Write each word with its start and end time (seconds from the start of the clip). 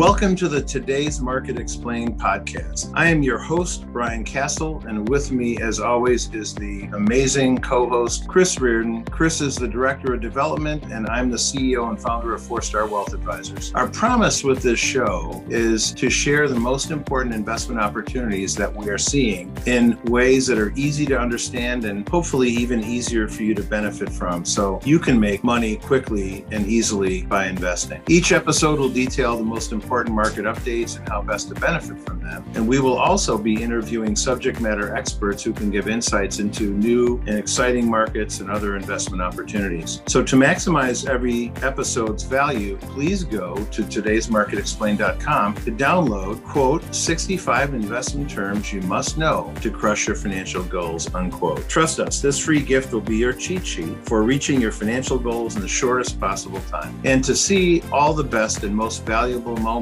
Welcome 0.00 0.34
to 0.36 0.48
the 0.48 0.62
Today's 0.62 1.20
Market 1.20 1.58
Explained 1.58 2.18
podcast. 2.18 2.90
I 2.94 3.08
am 3.08 3.22
your 3.22 3.36
host, 3.36 3.86
Brian 3.92 4.24
Castle, 4.24 4.82
and 4.88 5.06
with 5.06 5.30
me, 5.30 5.58
as 5.58 5.78
always, 5.78 6.32
is 6.32 6.54
the 6.54 6.84
amazing 6.94 7.58
co 7.58 7.86
host, 7.86 8.26
Chris 8.26 8.58
Reardon. 8.58 9.04
Chris 9.04 9.42
is 9.42 9.56
the 9.56 9.68
Director 9.68 10.14
of 10.14 10.22
Development, 10.22 10.82
and 10.84 11.06
I'm 11.08 11.30
the 11.30 11.36
CEO 11.36 11.90
and 11.90 12.00
founder 12.00 12.34
of 12.34 12.42
Four 12.42 12.62
Star 12.62 12.86
Wealth 12.86 13.12
Advisors. 13.12 13.74
Our 13.74 13.88
promise 13.88 14.42
with 14.42 14.62
this 14.62 14.78
show 14.78 15.44
is 15.50 15.92
to 15.92 16.08
share 16.08 16.48
the 16.48 16.58
most 16.58 16.90
important 16.90 17.34
investment 17.34 17.78
opportunities 17.78 18.56
that 18.56 18.74
we 18.74 18.88
are 18.88 18.96
seeing 18.96 19.54
in 19.66 20.00
ways 20.04 20.46
that 20.46 20.56
are 20.56 20.72
easy 20.76 21.04
to 21.04 21.20
understand 21.20 21.84
and 21.84 22.08
hopefully 22.08 22.48
even 22.48 22.82
easier 22.82 23.28
for 23.28 23.42
you 23.42 23.54
to 23.54 23.62
benefit 23.62 24.08
from 24.08 24.46
so 24.46 24.80
you 24.82 24.98
can 24.98 25.20
make 25.20 25.44
money 25.44 25.76
quickly 25.76 26.46
and 26.52 26.66
easily 26.66 27.24
by 27.24 27.48
investing. 27.48 28.00
Each 28.08 28.32
episode 28.32 28.78
will 28.78 28.88
detail 28.88 29.36
the 29.36 29.44
most 29.44 29.72
important 29.72 29.89
market 30.08 30.44
updates 30.44 30.96
and 30.98 31.08
how 31.08 31.20
best 31.20 31.48
to 31.48 31.54
benefit 31.54 31.98
from 31.98 32.20
them. 32.20 32.44
And 32.54 32.66
we 32.66 32.80
will 32.80 32.96
also 32.96 33.36
be 33.36 33.60
interviewing 33.62 34.14
subject 34.14 34.60
matter 34.60 34.94
experts 34.94 35.42
who 35.42 35.52
can 35.52 35.70
give 35.70 35.88
insights 35.88 36.38
into 36.38 36.72
new 36.74 37.18
and 37.26 37.36
exciting 37.38 37.90
markets 37.90 38.40
and 38.40 38.50
other 38.50 38.76
investment 38.76 39.22
opportunities. 39.22 40.02
So, 40.06 40.22
to 40.22 40.36
maximize 40.36 41.08
every 41.08 41.52
episode's 41.62 42.22
value, 42.22 42.76
please 42.76 43.24
go 43.24 43.56
to 43.56 43.82
today'smarketexplained.com 43.82 45.54
to 45.54 45.72
download, 45.72 46.42
quote, 46.44 46.82
65 46.94 47.74
investment 47.74 48.30
terms 48.30 48.72
you 48.72 48.80
must 48.82 49.18
know 49.18 49.52
to 49.60 49.70
crush 49.70 50.06
your 50.06 50.16
financial 50.16 50.62
goals, 50.64 51.12
unquote. 51.14 51.68
Trust 51.68 51.98
us, 51.98 52.20
this 52.20 52.38
free 52.38 52.60
gift 52.60 52.92
will 52.92 53.00
be 53.00 53.16
your 53.16 53.32
cheat 53.32 53.66
sheet 53.66 53.96
for 54.04 54.22
reaching 54.22 54.60
your 54.60 54.72
financial 54.72 55.18
goals 55.18 55.56
in 55.56 55.62
the 55.62 55.68
shortest 55.68 56.20
possible 56.20 56.60
time. 56.70 56.98
And 57.04 57.24
to 57.24 57.34
see 57.34 57.82
all 57.90 58.14
the 58.14 58.24
best 58.24 58.62
and 58.62 58.74
most 58.74 59.04
valuable 59.04 59.56
moments 59.56 59.79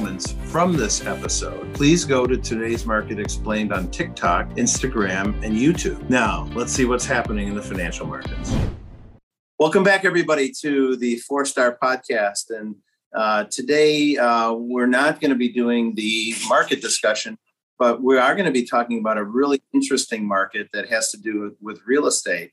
from 0.58 0.76
this 0.76 1.04
episode, 1.04 1.74
please 1.74 2.04
go 2.04 2.26
to 2.26 2.36
Today's 2.36 2.86
Market 2.86 3.18
Explained 3.18 3.72
on 3.72 3.90
TikTok, 3.90 4.48
Instagram, 4.50 5.40
and 5.44 5.56
YouTube. 5.56 6.08
Now, 6.08 6.48
let's 6.54 6.72
see 6.72 6.84
what's 6.84 7.04
happening 7.04 7.48
in 7.48 7.54
the 7.54 7.62
financial 7.62 8.06
markets. 8.06 8.54
Welcome 9.58 9.84
back, 9.84 10.04
everybody, 10.04 10.52
to 10.62 10.96
the 10.96 11.16
Four 11.16 11.44
Star 11.44 11.78
Podcast. 11.82 12.50
And 12.50 12.76
uh, 13.14 13.44
today, 13.50 14.16
uh, 14.16 14.52
we're 14.52 14.86
not 14.86 15.20
going 15.20 15.30
to 15.30 15.36
be 15.36 15.52
doing 15.52 15.94
the 15.94 16.34
market 16.48 16.80
discussion, 16.80 17.36
but 17.78 18.02
we 18.02 18.18
are 18.18 18.34
going 18.34 18.46
to 18.46 18.52
be 18.52 18.64
talking 18.64 18.98
about 18.98 19.18
a 19.18 19.24
really 19.24 19.62
interesting 19.74 20.26
market 20.26 20.68
that 20.72 20.88
has 20.88 21.10
to 21.10 21.18
do 21.18 21.40
with, 21.40 21.54
with 21.60 21.82
real 21.86 22.06
estate. 22.06 22.52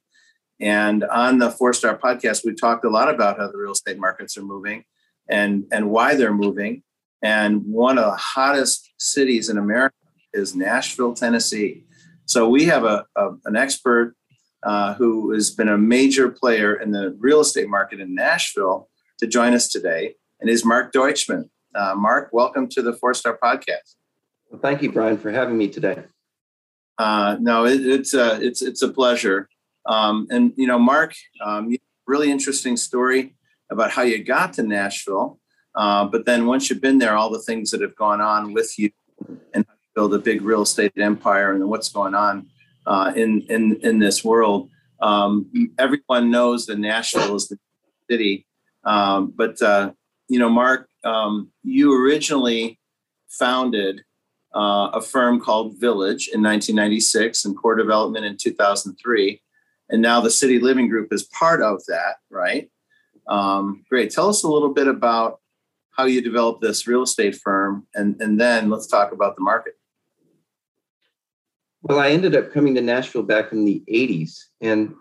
And 0.60 1.04
on 1.06 1.40
the 1.40 1.50
Four 1.50 1.74
Star 1.74 1.98
Podcast, 1.98 2.46
we 2.46 2.56
talked 2.56 2.86
a 2.86 2.90
lot 2.90 3.08
about 3.08 3.38
how 3.38 3.48
the 3.48 3.58
real 3.58 3.72
estate 3.72 4.00
markets 4.00 4.38
are 4.38 4.44
moving 4.44 4.84
and, 5.30 5.66
and 5.72 5.90
why 5.90 6.16
they're 6.16 6.34
moving. 6.34 6.84
And 7.26 7.66
one 7.66 7.98
of 7.98 8.06
the 8.06 8.18
hottest 8.18 8.94
cities 9.00 9.50
in 9.50 9.58
America 9.58 9.96
is 10.32 10.56
Nashville, 10.56 11.16
Tennessee. 11.16 11.84
So 12.26 12.48
we 12.48 12.66
have 12.66 12.84
a, 12.84 13.08
a 13.16 13.32
an 13.46 13.56
expert 13.56 14.16
uh, 14.62 14.94
who 14.94 15.32
has 15.32 15.50
been 15.50 15.68
a 15.68 15.76
major 15.76 16.30
player 16.30 16.76
in 16.76 16.92
the 16.92 17.18
real 17.20 17.40
estate 17.40 17.68
market 17.68 18.00
in 18.00 18.14
Nashville 18.14 18.90
to 19.18 19.26
join 19.26 19.56
us 19.56 19.68
today, 19.70 20.14
and 20.40 20.52
is 20.52 20.64
Mark 20.64 20.94
Deutschman. 20.94 21.50
Uh, 21.74 21.96
Mark, 21.98 22.30
welcome 22.32 22.68
to 22.70 22.84
the 22.84 22.94
Four 22.94 23.16
Star 23.16 23.40
Podcast. 23.42 23.96
Well, 24.52 24.62
thank 24.62 24.84
you, 24.84 24.92
Brian, 24.92 25.18
for 25.18 25.32
having 25.32 25.58
me 25.58 25.68
today. 25.68 26.04
Uh, 27.00 27.38
no, 27.40 27.66
it, 27.66 27.84
it's 27.84 28.14
a 28.14 28.40
it's 28.40 28.62
it's 28.62 28.84
a 28.84 28.90
pleasure. 28.90 29.50
Um, 29.88 30.28
and 30.30 30.54
you 30.58 30.68
know, 30.68 30.78
Mark, 30.78 31.16
um, 31.44 31.76
really 32.06 32.30
interesting 32.30 32.78
story 32.78 33.36
about 33.72 33.90
how 33.90 34.04
you 34.04 34.24
got 34.24 34.54
to 34.54 34.62
Nashville. 34.62 35.40
Uh, 35.76 36.06
but 36.06 36.26
then 36.26 36.46
once 36.46 36.70
you've 36.70 36.82
been 36.82 36.98
there, 36.98 37.16
all 37.16 37.30
the 37.30 37.40
things 37.40 37.72
that 37.72 37.82
have 37.82 37.96
gone 37.96 38.22
on 38.22 38.54
with 38.54 38.78
you 38.80 38.92
and 39.54 39.66
build 39.94 40.14
a 40.14 40.20
big 40.20 40.42
real 40.42 40.62
estate 40.62 40.94
empire 40.98 41.54
and 41.54 41.68
what's 41.68 41.90
going 41.90 42.16
on 42.16 42.48
uh, 42.86 43.12
in, 43.16 43.42
in, 43.50 43.78
in 43.82 44.00
this 44.00 44.24
world. 44.24 44.70
Um, 45.02 45.74
everyone 45.78 46.32
knows 46.32 46.66
that 46.68 46.80
Nashville 46.80 47.36
is 47.36 47.48
the 47.48 47.58
city. 48.10 48.46
Um, 48.84 49.34
but, 49.36 49.62
uh, 49.62 49.92
you 50.28 50.40
know, 50.40 50.50
Mark, 50.50 50.88
um, 51.04 51.52
you 51.64 51.94
originally 51.94 52.80
founded 53.28 54.02
uh, 54.56 54.90
a 54.94 55.02
firm 55.02 55.40
called 55.40 55.80
Village 55.80 56.30
in 56.30 56.42
1996 56.42 57.46
and 57.46 57.58
Core 57.58 57.76
Development 57.76 58.26
in 58.26 58.38
2003. 58.38 59.42
And 59.90 60.02
now 60.02 60.22
the 60.22 60.32
City 60.32 60.60
Living 60.60 60.88
Group 60.88 61.12
is 61.12 61.24
part 61.24 61.62
of 61.62 61.86
that, 61.88 62.16
right? 62.30 62.70
Um, 63.28 63.84
great. 63.90 64.12
Tell 64.12 64.30
us 64.30 64.44
a 64.44 64.48
little 64.48 64.74
bit 64.74 64.88
about 64.88 65.42
how 65.96 66.06
you 66.06 66.22
develop 66.22 66.62
this 66.62 66.88
real 66.88 67.04
estate 67.04 67.36
firm, 67.36 67.88
and, 67.96 68.20
and 68.22 68.40
then 68.40 68.70
let's 68.70 68.88
talk 68.88 69.12
about 69.12 69.36
the 69.36 69.42
market. 69.42 69.74
Well, 71.82 72.00
I 72.00 72.10
ended 72.10 72.36
up 72.36 72.52
coming 72.52 72.76
to 72.76 72.82
Nashville 72.82 73.24
back 73.24 73.52
in 73.52 73.64
the 73.64 73.84
80s, 73.90 74.38
and 74.62 74.94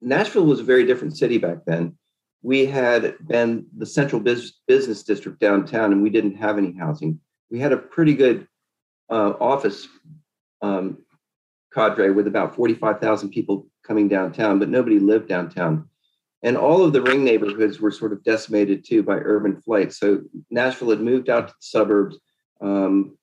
Nashville 0.00 0.44
was 0.44 0.60
a 0.60 0.64
very 0.64 0.84
different 0.84 1.16
city 1.16 1.38
back 1.38 1.64
then. 1.66 1.96
We 2.42 2.66
had 2.66 3.16
been 3.26 3.66
the 3.76 3.86
central 3.86 4.20
business 4.20 5.02
district 5.02 5.40
downtown, 5.40 5.92
and 5.92 6.02
we 6.02 6.10
didn't 6.10 6.36
have 6.36 6.58
any 6.58 6.72
housing. 6.72 7.18
We 7.50 7.58
had 7.58 7.72
a 7.72 7.78
pretty 7.78 8.14
good 8.14 8.46
uh, 9.10 9.32
office 9.40 9.88
um, 10.62 10.98
cadre 11.74 12.10
with 12.10 12.26
about 12.26 12.54
45,000 12.54 13.30
people 13.30 13.66
coming 13.84 14.06
downtown, 14.06 14.58
but 14.58 14.68
nobody 14.68 14.98
lived 14.98 15.28
downtown 15.28 15.87
and 16.42 16.56
all 16.56 16.84
of 16.84 16.92
the 16.92 17.02
ring 17.02 17.24
neighborhoods 17.24 17.80
were 17.80 17.90
sort 17.90 18.12
of 18.12 18.22
decimated 18.22 18.84
too 18.84 19.02
by 19.02 19.16
urban 19.16 19.60
flight. 19.60 19.92
So 19.92 20.22
Nashville 20.50 20.90
had 20.90 21.00
moved 21.00 21.28
out 21.28 21.48
to 21.48 21.54
the 21.54 21.60
suburbs. 21.60 22.18
Um, 22.60 23.16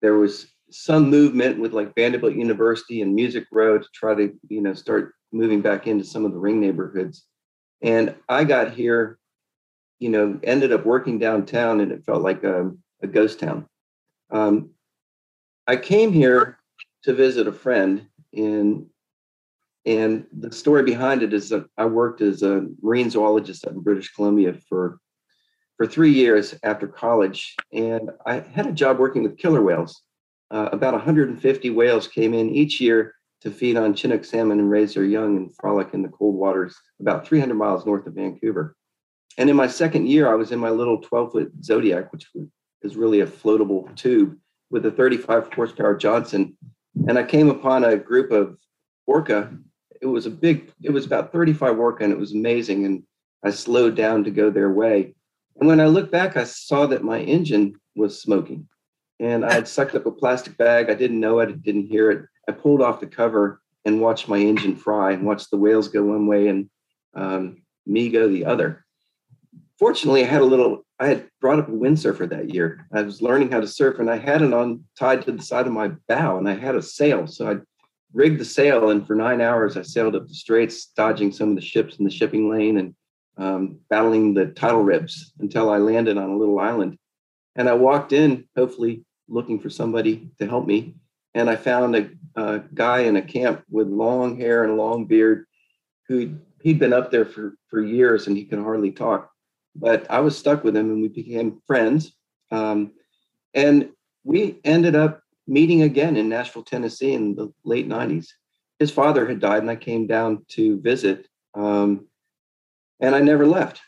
there 0.00 0.14
was 0.14 0.46
some 0.70 1.10
movement 1.10 1.60
with 1.60 1.72
like 1.72 1.94
Vanderbilt 1.94 2.34
University 2.34 3.02
and 3.02 3.14
Music 3.14 3.44
Row 3.52 3.78
to 3.78 3.86
try 3.92 4.14
to 4.14 4.32
you 4.48 4.62
know 4.62 4.74
start 4.74 5.14
moving 5.32 5.60
back 5.60 5.86
into 5.86 6.04
some 6.04 6.24
of 6.24 6.32
the 6.32 6.38
ring 6.38 6.60
neighborhoods. 6.60 7.26
And 7.82 8.14
I 8.28 8.44
got 8.44 8.72
here, 8.72 9.18
you 9.98 10.08
know, 10.08 10.38
ended 10.42 10.72
up 10.72 10.86
working 10.86 11.18
downtown, 11.18 11.80
and 11.80 11.90
it 11.90 12.04
felt 12.04 12.22
like 12.22 12.44
a, 12.44 12.70
a 13.02 13.06
ghost 13.06 13.40
town. 13.40 13.66
Um, 14.30 14.70
I 15.66 15.76
came 15.76 16.12
here 16.12 16.58
to 17.04 17.12
visit 17.12 17.46
a 17.46 17.52
friend 17.52 18.06
in 18.32 18.86
and 19.84 20.26
the 20.32 20.52
story 20.52 20.82
behind 20.82 21.22
it 21.22 21.32
is 21.32 21.48
that 21.48 21.66
I 21.76 21.86
worked 21.86 22.20
as 22.20 22.42
a 22.42 22.66
marine 22.82 23.10
zoologist 23.10 23.66
in 23.66 23.80
British 23.80 24.12
Columbia 24.12 24.54
for 24.68 24.98
for 25.76 25.86
three 25.86 26.12
years 26.12 26.54
after 26.62 26.86
college, 26.86 27.56
and 27.72 28.10
I 28.26 28.40
had 28.40 28.66
a 28.66 28.72
job 28.72 28.98
working 28.98 29.22
with 29.22 29.38
killer 29.38 29.62
whales. 29.62 30.02
Uh, 30.50 30.68
about 30.70 30.92
150 30.92 31.70
whales 31.70 32.06
came 32.06 32.34
in 32.34 32.50
each 32.50 32.80
year 32.80 33.14
to 33.40 33.50
feed 33.50 33.76
on 33.76 33.94
Chinook 33.94 34.24
salmon 34.24 34.60
and 34.60 34.70
raise 34.70 34.94
their 34.94 35.04
young 35.04 35.36
and 35.36 35.56
frolic 35.56 35.94
in 35.94 36.02
the 36.02 36.08
cold 36.08 36.36
waters 36.36 36.76
about 37.00 37.26
300 37.26 37.54
miles 37.54 37.84
north 37.84 38.06
of 38.06 38.14
Vancouver. 38.14 38.76
And 39.38 39.50
in 39.50 39.56
my 39.56 39.66
second 39.66 40.08
year, 40.08 40.30
I 40.30 40.34
was 40.34 40.52
in 40.52 40.60
my 40.60 40.70
little 40.70 41.00
12 41.00 41.32
foot 41.32 41.52
Zodiac, 41.64 42.12
which 42.12 42.28
is 42.82 42.96
really 42.96 43.20
a 43.20 43.26
floatable 43.26 43.94
tube 43.96 44.36
with 44.70 44.86
a 44.86 44.90
35 44.90 45.52
horsepower 45.54 45.96
Johnson. 45.96 46.56
And 47.08 47.18
I 47.18 47.24
came 47.24 47.48
upon 47.48 47.82
a 47.82 47.96
group 47.96 48.30
of 48.30 48.58
orca 49.06 49.52
it 50.02 50.06
was 50.06 50.26
a 50.26 50.30
big, 50.30 50.70
it 50.82 50.90
was 50.90 51.06
about 51.06 51.32
35 51.32 51.78
orca 51.78 52.04
and 52.04 52.12
it 52.12 52.18
was 52.18 52.32
amazing. 52.32 52.84
And 52.84 53.04
I 53.44 53.50
slowed 53.50 53.94
down 53.94 54.24
to 54.24 54.30
go 54.30 54.50
their 54.50 54.70
way. 54.70 55.14
And 55.58 55.68
when 55.68 55.80
I 55.80 55.86
looked 55.86 56.10
back, 56.10 56.36
I 56.36 56.44
saw 56.44 56.86
that 56.86 57.04
my 57.04 57.20
engine 57.20 57.80
was 57.94 58.20
smoking. 58.20 58.68
And 59.20 59.44
I 59.44 59.52
had 59.52 59.68
sucked 59.68 59.94
up 59.94 60.06
a 60.06 60.10
plastic 60.10 60.58
bag. 60.58 60.90
I 60.90 60.94
didn't 60.94 61.20
know 61.20 61.38
it, 61.38 61.48
I 61.48 61.52
didn't 61.52 61.86
hear 61.86 62.10
it. 62.10 62.26
I 62.48 62.52
pulled 62.52 62.82
off 62.82 63.00
the 63.00 63.06
cover 63.06 63.60
and 63.84 64.00
watched 64.00 64.28
my 64.28 64.38
engine 64.38 64.74
fry 64.74 65.12
and 65.12 65.24
watched 65.24 65.50
the 65.50 65.56
whales 65.56 65.86
go 65.86 66.02
one 66.02 66.26
way 66.26 66.48
and 66.48 66.68
um, 67.14 67.62
me 67.86 68.08
go 68.08 68.28
the 68.28 68.44
other. 68.44 68.84
Fortunately, 69.78 70.24
I 70.24 70.28
had 70.28 70.42
a 70.42 70.46
little, 70.46 70.84
I 70.98 71.06
had 71.06 71.28
brought 71.40 71.60
up 71.60 71.68
a 71.68 71.72
windsurfer 71.72 72.28
that 72.30 72.52
year. 72.52 72.88
I 72.92 73.02
was 73.02 73.22
learning 73.22 73.52
how 73.52 73.60
to 73.60 73.66
surf 73.68 74.00
and 74.00 74.10
I 74.10 74.18
had 74.18 74.42
it 74.42 74.52
on 74.52 74.84
tied 74.98 75.22
to 75.22 75.32
the 75.32 75.42
side 75.42 75.66
of 75.66 75.72
my 75.72 75.92
bow 76.08 76.38
and 76.38 76.48
I 76.48 76.54
had 76.54 76.74
a 76.74 76.82
sail. 76.82 77.28
So 77.28 77.48
I 77.48 77.56
rigged 78.12 78.40
the 78.40 78.44
sail, 78.44 78.90
and 78.90 79.06
for 79.06 79.14
nine 79.14 79.40
hours 79.40 79.76
I 79.76 79.82
sailed 79.82 80.16
up 80.16 80.28
the 80.28 80.34
straits, 80.34 80.86
dodging 80.86 81.32
some 81.32 81.50
of 81.50 81.56
the 81.56 81.62
ships 81.62 81.96
in 81.96 82.04
the 82.04 82.10
shipping 82.10 82.50
lane 82.50 82.78
and 82.78 82.94
um, 83.38 83.78
battling 83.88 84.34
the 84.34 84.46
tidal 84.46 84.82
ribs 84.82 85.32
until 85.38 85.70
I 85.70 85.78
landed 85.78 86.18
on 86.18 86.30
a 86.30 86.36
little 86.36 86.58
island. 86.58 86.98
And 87.56 87.68
I 87.68 87.74
walked 87.74 88.12
in, 88.12 88.48
hopefully 88.56 89.04
looking 89.28 89.58
for 89.58 89.70
somebody 89.70 90.30
to 90.38 90.46
help 90.46 90.66
me, 90.66 90.94
and 91.34 91.48
I 91.48 91.56
found 91.56 91.96
a, 91.96 92.10
a 92.36 92.60
guy 92.74 93.00
in 93.00 93.16
a 93.16 93.22
camp 93.22 93.62
with 93.70 93.88
long 93.88 94.36
hair 94.36 94.64
and 94.64 94.72
a 94.72 94.76
long 94.76 95.06
beard, 95.06 95.46
who 96.08 96.36
he'd 96.62 96.78
been 96.78 96.92
up 96.92 97.10
there 97.10 97.24
for 97.24 97.54
for 97.68 97.80
years 97.80 98.26
and 98.26 98.36
he 98.36 98.44
could 98.44 98.58
hardly 98.58 98.90
talk. 98.90 99.30
But 99.74 100.10
I 100.10 100.20
was 100.20 100.36
stuck 100.36 100.64
with 100.64 100.76
him, 100.76 100.90
and 100.90 101.00
we 101.00 101.08
became 101.08 101.62
friends. 101.66 102.12
Um, 102.50 102.92
and 103.54 103.90
we 104.24 104.60
ended 104.64 104.94
up 104.94 105.21
meeting 105.46 105.82
again 105.82 106.16
in 106.16 106.28
Nashville, 106.28 106.62
Tennessee 106.62 107.14
in 107.14 107.34
the 107.34 107.52
late 107.64 107.88
90s. 107.88 108.28
His 108.78 108.90
father 108.90 109.26
had 109.26 109.40
died, 109.40 109.62
and 109.62 109.70
I 109.70 109.76
came 109.76 110.06
down 110.06 110.44
to 110.50 110.80
visit. 110.80 111.28
Um, 111.54 112.06
and 113.00 113.14
I 113.14 113.20
never 113.20 113.46
left. 113.46 113.80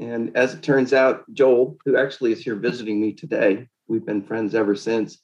And 0.00 0.36
as 0.36 0.54
it 0.54 0.62
turns 0.62 0.92
out, 0.92 1.24
Joel, 1.32 1.76
who 1.84 1.96
actually 1.96 2.32
is 2.32 2.42
here 2.42 2.56
visiting 2.56 3.00
me 3.00 3.12
today, 3.12 3.68
we've 3.86 4.06
been 4.06 4.22
friends 4.22 4.54
ever 4.54 4.74
since. 4.74 5.18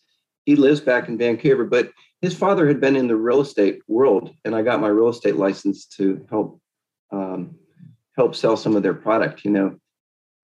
He 0.44 0.56
lives 0.56 0.80
back 0.80 1.08
in 1.08 1.18
Vancouver, 1.18 1.64
but 1.64 1.90
his 2.20 2.34
father 2.34 2.66
had 2.66 2.80
been 2.80 2.96
in 2.96 3.08
the 3.08 3.16
real 3.16 3.40
estate 3.40 3.80
world, 3.88 4.30
and 4.44 4.54
I 4.54 4.62
got 4.62 4.80
my 4.80 4.88
real 4.88 5.08
estate 5.08 5.36
license 5.36 5.86
to 5.96 6.26
help 6.30 6.60
um, 7.10 7.56
help 8.16 8.34
sell 8.34 8.56
some 8.56 8.76
of 8.76 8.82
their 8.82 8.94
product, 8.94 9.44
you 9.44 9.50
know. 9.50 9.76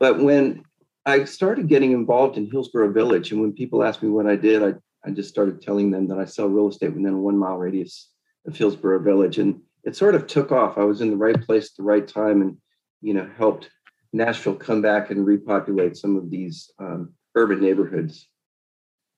But 0.00 0.20
when 0.20 0.62
I 1.04 1.24
started 1.24 1.68
getting 1.68 1.92
involved 1.92 2.38
in 2.38 2.50
Hillsboro 2.50 2.92
Village, 2.92 3.32
and 3.32 3.40
when 3.40 3.52
people 3.52 3.82
asked 3.82 4.02
me 4.02 4.08
what 4.08 4.26
I 4.26 4.36
did, 4.36 4.62
I, 4.62 4.74
I 5.06 5.10
just 5.10 5.28
started 5.28 5.60
telling 5.60 5.90
them 5.90 6.08
that 6.08 6.18
I 6.18 6.24
sell 6.24 6.48
real 6.48 6.68
estate 6.68 6.94
within 6.94 7.14
a 7.14 7.18
one 7.18 7.36
mile 7.36 7.58
radius 7.58 8.10
of 8.46 8.56
Hillsboro 8.56 9.00
Village. 9.00 9.38
And 9.38 9.60
it 9.84 9.96
sort 9.96 10.14
of 10.14 10.26
took 10.26 10.50
off. 10.50 10.78
I 10.78 10.84
was 10.84 11.00
in 11.00 11.10
the 11.10 11.16
right 11.16 11.40
place 11.40 11.66
at 11.66 11.76
the 11.76 11.82
right 11.82 12.06
time 12.06 12.42
and, 12.42 12.56
you 13.02 13.14
know, 13.14 13.28
helped 13.36 13.70
Nashville 14.12 14.54
come 14.54 14.80
back 14.80 15.10
and 15.10 15.26
repopulate 15.26 15.96
some 15.96 16.16
of 16.16 16.30
these 16.30 16.70
um, 16.78 17.12
urban 17.34 17.60
neighborhoods. 17.60 18.28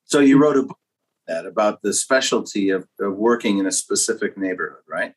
So 0.05 0.21
you 0.21 0.39
wrote 0.39 0.57
a 0.57 0.63
book 0.63 0.79
that 1.27 1.47
about 1.47 1.83
the 1.83 1.93
specialty 1.93 2.71
of, 2.71 2.87
of 3.01 3.15
working 3.15 3.59
in 3.59 3.67
a 3.67 3.73
specific 3.73 4.39
neighborhood, 4.39 4.83
right? 4.89 5.13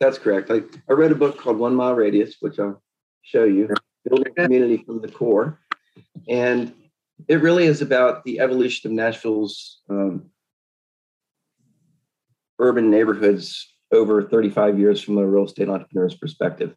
That's 0.00 0.18
correct. 0.18 0.50
I, 0.50 0.62
I 0.88 0.92
read 0.92 1.12
a 1.12 1.16
book 1.16 1.38
called 1.38 1.58
One 1.58 1.74
Mile 1.74 1.94
Radius, 1.94 2.36
which 2.40 2.58
I'll 2.58 2.82
show 3.22 3.44
you, 3.44 3.70
Building 4.04 4.34
Community 4.34 4.82
from 4.84 5.00
the 5.00 5.08
Core. 5.08 5.58
And 6.28 6.74
it 7.28 7.42
really 7.42 7.64
is 7.64 7.82
about 7.82 8.24
the 8.24 8.40
evolution 8.40 8.90
of 8.90 8.94
Nashville's 8.94 9.80
um, 9.88 10.26
urban 12.58 12.90
neighborhoods 12.90 13.72
over 13.92 14.22
35 14.22 14.78
years 14.78 15.00
from 15.00 15.18
a 15.18 15.26
real 15.26 15.44
estate 15.44 15.68
entrepreneur's 15.68 16.14
perspective. 16.14 16.74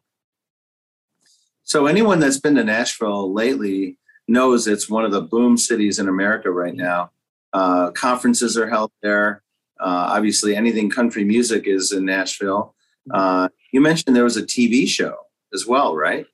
So, 1.62 1.86
anyone 1.86 2.18
that's 2.18 2.40
been 2.40 2.56
to 2.56 2.64
Nashville 2.64 3.32
lately 3.32 3.98
knows 4.26 4.66
it's 4.66 4.88
one 4.88 5.04
of 5.04 5.12
the 5.12 5.22
boom 5.22 5.56
cities 5.56 5.98
in 5.98 6.08
America 6.08 6.50
right 6.50 6.74
now. 6.74 7.10
Uh, 7.52 7.90
conferences 7.90 8.56
are 8.56 8.68
held 8.68 8.92
there. 9.02 9.42
Uh, 9.80 10.10
obviously, 10.10 10.54
anything 10.54 10.90
country 10.90 11.24
music 11.24 11.66
is 11.66 11.92
in 11.92 12.04
Nashville. 12.04 12.74
Uh, 13.12 13.48
you 13.72 13.80
mentioned 13.80 14.14
there 14.14 14.24
was 14.24 14.36
a 14.36 14.42
TV 14.42 14.86
show 14.86 15.16
as 15.54 15.66
well, 15.66 15.96
right? 15.96 16.26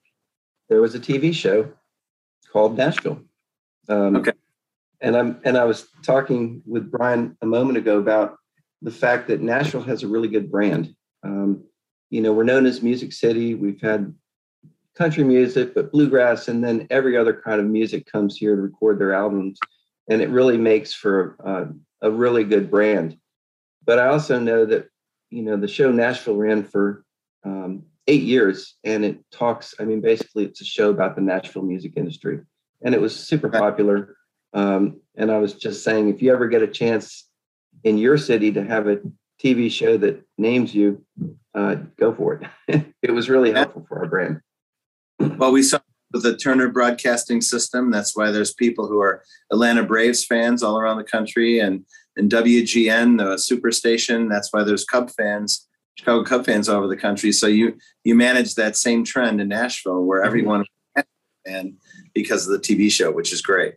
There 0.69 0.81
was 0.81 0.95
a 0.95 0.99
TV 0.99 1.33
show 1.33 1.71
called 2.51 2.77
Nashville. 2.77 3.21
Um, 3.89 4.17
okay. 4.17 4.33
And 5.01 5.15
I'm 5.15 5.39
and 5.43 5.57
I 5.57 5.65
was 5.65 5.87
talking 6.03 6.61
with 6.65 6.89
Brian 6.89 7.37
a 7.41 7.45
moment 7.45 7.77
ago 7.77 7.99
about 7.99 8.37
the 8.81 8.91
fact 8.91 9.27
that 9.27 9.41
Nashville 9.41 9.83
has 9.83 10.03
a 10.03 10.07
really 10.07 10.27
good 10.27 10.51
brand. 10.51 10.95
Um, 11.23 11.63
you 12.09 12.21
know, 12.21 12.33
we're 12.33 12.43
known 12.43 12.65
as 12.65 12.81
Music 12.81 13.13
City. 13.13 13.53
We've 13.53 13.81
had 13.81 14.13
country 14.95 15.23
music, 15.23 15.75
but 15.75 15.91
bluegrass, 15.91 16.47
and 16.47 16.63
then 16.63 16.87
every 16.89 17.15
other 17.15 17.33
kind 17.33 17.61
of 17.61 17.67
music 17.67 18.11
comes 18.11 18.35
here 18.35 18.55
to 18.55 18.61
record 18.61 18.99
their 18.99 19.13
albums, 19.13 19.59
and 20.09 20.21
it 20.21 20.29
really 20.29 20.57
makes 20.57 20.93
for 20.93 21.37
uh, 21.45 21.65
a 22.01 22.11
really 22.11 22.43
good 22.43 22.71
brand. 22.71 23.17
But 23.85 23.99
I 23.99 24.07
also 24.07 24.39
know 24.39 24.65
that 24.65 24.87
you 25.29 25.43
know 25.43 25.57
the 25.57 25.67
show 25.67 25.91
Nashville 25.91 26.35
ran 26.35 26.63
for 26.63 27.03
um, 27.43 27.83
eight 28.07 28.23
years, 28.23 28.75
and 28.83 29.05
it 29.05 29.19
talks. 29.31 29.75
I 29.79 29.83
mean, 29.83 30.01
basically, 30.01 30.45
it's 30.45 30.61
a 30.61 30.65
show 30.65 30.89
about 30.89 31.15
the 31.15 31.21
Nashville 31.21 31.63
music 31.63 31.93
industry, 31.95 32.41
and 32.83 32.93
it 32.93 33.01
was 33.01 33.15
super 33.15 33.49
popular. 33.49 34.15
Um, 34.53 35.01
and 35.15 35.31
I 35.31 35.37
was 35.37 35.53
just 35.53 35.83
saying, 35.83 36.09
if 36.09 36.21
you 36.21 36.31
ever 36.31 36.47
get 36.47 36.61
a 36.61 36.67
chance 36.67 37.27
in 37.83 37.97
your 37.97 38.17
city 38.17 38.51
to 38.53 38.63
have 38.63 38.87
a 38.87 38.99
TV 39.43 39.71
show 39.71 39.97
that 39.97 40.23
names 40.37 40.73
you, 40.73 41.05
uh, 41.53 41.75
go 41.97 42.13
for 42.13 42.41
it. 42.67 42.85
it 43.01 43.11
was 43.11 43.29
really 43.29 43.51
helpful 43.51 43.85
for 43.87 43.99
our 43.99 44.07
brand. 44.07 44.41
Well, 45.19 45.51
we 45.51 45.63
saw 45.63 45.79
with 46.13 46.23
the 46.23 46.37
Turner 46.37 46.69
Broadcasting 46.69 47.41
System. 47.41 47.91
That's 47.91 48.15
why 48.15 48.31
there's 48.31 48.53
people 48.53 48.87
who 48.87 49.01
are 49.01 49.23
Atlanta 49.51 49.83
Braves 49.83 50.23
fans 50.23 50.63
all 50.63 50.79
around 50.79 50.97
the 50.97 51.03
country, 51.03 51.59
and 51.59 51.85
and 52.15 52.31
WGN, 52.31 53.17
the 53.17 53.35
superstation. 53.35 54.29
That's 54.29 54.53
why 54.53 54.63
there's 54.63 54.85
Cub 54.85 55.11
fans 55.11 55.67
Chicago 55.97 56.23
Cub 56.23 56.45
fans 56.45 56.69
all 56.69 56.77
over 56.77 56.87
the 56.87 56.97
country. 56.97 57.31
So 57.31 57.47
you 57.47 57.77
you 58.03 58.15
manage 58.15 58.55
that 58.55 58.75
same 58.75 59.03
trend 59.03 59.41
in 59.41 59.47
Nashville, 59.47 60.03
where 60.03 60.19
mm-hmm. 60.19 60.27
everyone 60.27 60.65
and 61.45 61.73
because 62.17 62.47
of 62.47 62.51
the 62.51 62.67
TV 62.67 62.89
show, 62.89 63.11
which 63.11 63.31
is 63.31 63.43
great. 63.43 63.75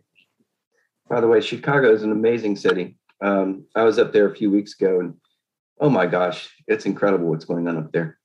By 1.07 1.21
the 1.21 1.27
way, 1.27 1.41
Chicago 1.41 1.93
is 1.93 2.01
an 2.01 2.11
amazing 2.11 2.55
city. 2.55 2.97
Um, 3.21 3.65
I 3.75 3.83
was 3.83 3.99
up 3.99 4.13
there 4.13 4.25
a 4.25 4.35
few 4.35 4.49
weeks 4.49 4.73
ago, 4.73 4.99
and 4.99 5.13
oh 5.79 5.91
my 5.91 6.07
gosh, 6.07 6.49
it's 6.67 6.87
incredible 6.87 7.27
what's 7.27 7.45
going 7.45 7.67
on 7.67 7.77
up 7.77 7.91
there. 7.91 8.17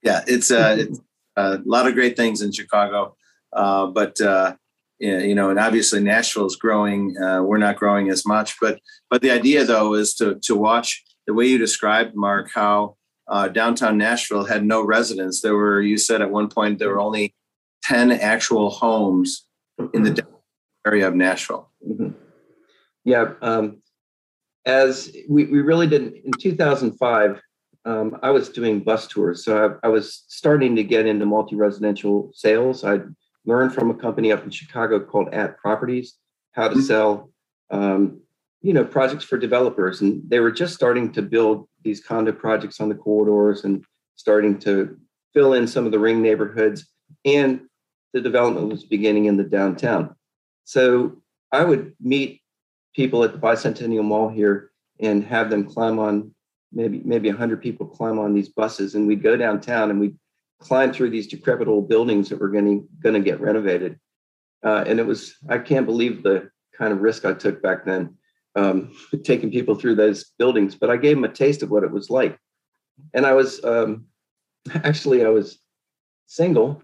Yeah, 0.00 0.22
it's, 0.28 0.52
uh, 0.52 0.76
it's 0.78 1.00
a 1.36 1.60
lot 1.64 1.88
of 1.88 1.94
great 1.94 2.16
things 2.16 2.40
in 2.40 2.52
Chicago, 2.52 3.16
uh, 3.52 3.86
but 3.86 4.20
uh, 4.20 4.54
you 5.00 5.34
know, 5.34 5.50
and 5.50 5.58
obviously 5.58 6.00
Nashville 6.00 6.46
is 6.46 6.54
growing. 6.54 7.20
Uh, 7.20 7.42
we're 7.42 7.58
not 7.58 7.76
growing 7.76 8.10
as 8.10 8.24
much, 8.24 8.54
but 8.60 8.78
but 9.10 9.22
the 9.22 9.32
idea 9.32 9.64
though 9.64 9.94
is 9.94 10.14
to 10.14 10.38
to 10.42 10.54
watch 10.54 11.04
the 11.26 11.34
way 11.34 11.46
you 11.46 11.58
described, 11.58 12.14
Mark, 12.14 12.48
how 12.54 12.94
uh, 13.26 13.48
downtown 13.48 13.98
Nashville 13.98 14.44
had 14.44 14.64
no 14.64 14.82
residents. 14.82 15.40
There 15.40 15.56
were, 15.56 15.80
you 15.80 15.98
said 15.98 16.22
at 16.22 16.30
one 16.30 16.48
point, 16.48 16.78
there 16.78 16.90
were 16.90 17.00
only 17.00 17.34
10 17.82 18.12
actual 18.12 18.70
homes 18.70 19.47
in 19.94 20.02
the 20.02 20.10
mm-hmm. 20.10 20.34
area 20.86 21.08
of 21.08 21.14
Nashville. 21.14 21.70
Mm-hmm. 21.86 22.10
Yeah. 23.04 23.32
Um, 23.42 23.82
as 24.66 25.14
we, 25.28 25.44
we 25.46 25.60
really 25.60 25.86
didn't, 25.86 26.16
in 26.24 26.32
2005, 26.32 27.40
um, 27.84 28.18
I 28.22 28.30
was 28.30 28.50
doing 28.50 28.80
bus 28.80 29.06
tours. 29.06 29.44
So 29.44 29.78
I, 29.82 29.86
I 29.86 29.90
was 29.90 30.24
starting 30.28 30.76
to 30.76 30.84
get 30.84 31.06
into 31.06 31.24
multi 31.24 31.56
residential 31.56 32.30
sales. 32.34 32.84
I 32.84 33.00
learned 33.46 33.72
from 33.72 33.90
a 33.90 33.94
company 33.94 34.30
up 34.30 34.44
in 34.44 34.50
Chicago 34.50 35.00
called 35.00 35.32
At 35.32 35.56
Properties 35.58 36.16
how 36.52 36.68
to 36.68 36.74
mm-hmm. 36.74 36.82
sell 36.82 37.30
um, 37.70 38.20
you 38.60 38.72
know 38.72 38.84
projects 38.84 39.24
for 39.24 39.38
developers 39.38 40.00
and 40.00 40.22
they 40.28 40.40
were 40.40 40.50
just 40.50 40.74
starting 40.74 41.12
to 41.12 41.22
build 41.22 41.68
these 41.82 42.00
condo 42.00 42.32
projects 42.32 42.80
on 42.80 42.88
the 42.88 42.94
corridors 42.94 43.64
and 43.64 43.84
starting 44.16 44.58
to 44.58 44.98
fill 45.32 45.52
in 45.52 45.66
some 45.66 45.86
of 45.86 45.92
the 45.92 45.98
ring 45.98 46.20
neighborhoods 46.20 46.88
and 47.24 47.60
the 48.12 48.20
development 48.20 48.68
was 48.68 48.84
beginning 48.84 49.26
in 49.26 49.36
the 49.36 49.44
downtown 49.44 50.14
so 50.64 51.16
i 51.52 51.62
would 51.62 51.94
meet 52.00 52.40
people 52.94 53.24
at 53.24 53.32
the 53.32 53.38
bicentennial 53.38 54.04
mall 54.04 54.28
here 54.28 54.70
and 55.00 55.24
have 55.24 55.50
them 55.50 55.64
climb 55.64 55.98
on 55.98 56.32
maybe 56.72 57.00
maybe 57.04 57.28
100 57.28 57.62
people 57.62 57.86
climb 57.86 58.18
on 58.18 58.34
these 58.34 58.48
buses 58.48 58.94
and 58.94 59.06
we'd 59.06 59.22
go 59.22 59.36
downtown 59.36 59.90
and 59.90 60.00
we'd 60.00 60.16
climb 60.60 60.92
through 60.92 61.10
these 61.10 61.28
decrepit 61.28 61.68
old 61.68 61.88
buildings 61.88 62.28
that 62.28 62.40
were 62.40 62.48
going 62.48 62.64
to 62.64 62.88
going 63.00 63.14
to 63.14 63.20
get 63.20 63.40
renovated 63.40 63.98
uh, 64.64 64.84
and 64.86 64.98
it 64.98 65.06
was 65.06 65.36
i 65.48 65.58
can't 65.58 65.86
believe 65.86 66.22
the 66.22 66.50
kind 66.76 66.92
of 66.92 67.00
risk 67.00 67.24
i 67.24 67.32
took 67.32 67.62
back 67.62 67.84
then 67.84 68.16
um, 68.58 68.92
taking 69.24 69.50
people 69.50 69.74
through 69.74 69.94
those 69.94 70.32
buildings, 70.38 70.74
but 70.74 70.90
I 70.90 70.96
gave 70.96 71.16
them 71.16 71.24
a 71.24 71.28
taste 71.28 71.62
of 71.62 71.70
what 71.70 71.84
it 71.84 71.90
was 71.90 72.10
like. 72.10 72.38
And 73.14 73.24
I 73.24 73.32
was 73.32 73.62
um, 73.64 74.06
actually 74.74 75.24
I 75.24 75.28
was 75.28 75.58
single 76.26 76.82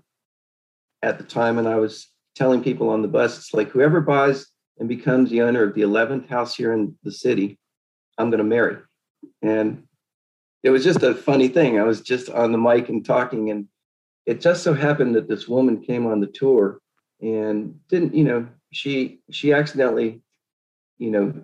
at 1.04 1.18
the 1.18 1.24
time, 1.24 1.58
and 1.58 1.68
I 1.68 1.76
was 1.76 2.08
telling 2.34 2.62
people 2.62 2.88
on 2.88 3.02
the 3.02 3.08
bus, 3.08 3.36
it's 3.36 3.54
like 3.54 3.70
whoever 3.70 4.00
buys 4.00 4.46
and 4.78 4.88
becomes 4.88 5.30
the 5.30 5.42
owner 5.42 5.62
of 5.62 5.74
the 5.74 5.82
11th 5.82 6.28
house 6.28 6.56
here 6.56 6.72
in 6.72 6.96
the 7.04 7.12
city, 7.12 7.58
I'm 8.18 8.30
going 8.30 8.38
to 8.38 8.44
marry. 8.44 8.78
And 9.42 9.84
it 10.62 10.70
was 10.70 10.82
just 10.82 11.02
a 11.02 11.14
funny 11.14 11.48
thing. 11.48 11.78
I 11.78 11.82
was 11.84 12.00
just 12.00 12.30
on 12.30 12.52
the 12.52 12.58
mic 12.58 12.88
and 12.88 13.04
talking, 13.04 13.50
and 13.50 13.68
it 14.24 14.40
just 14.40 14.62
so 14.62 14.72
happened 14.72 15.14
that 15.14 15.28
this 15.28 15.46
woman 15.46 15.82
came 15.82 16.06
on 16.06 16.20
the 16.20 16.26
tour 16.26 16.80
and 17.20 17.78
didn't, 17.88 18.14
you 18.14 18.24
know, 18.24 18.48
she 18.72 19.20
she 19.30 19.52
accidentally, 19.52 20.22
you 20.98 21.10
know, 21.10 21.34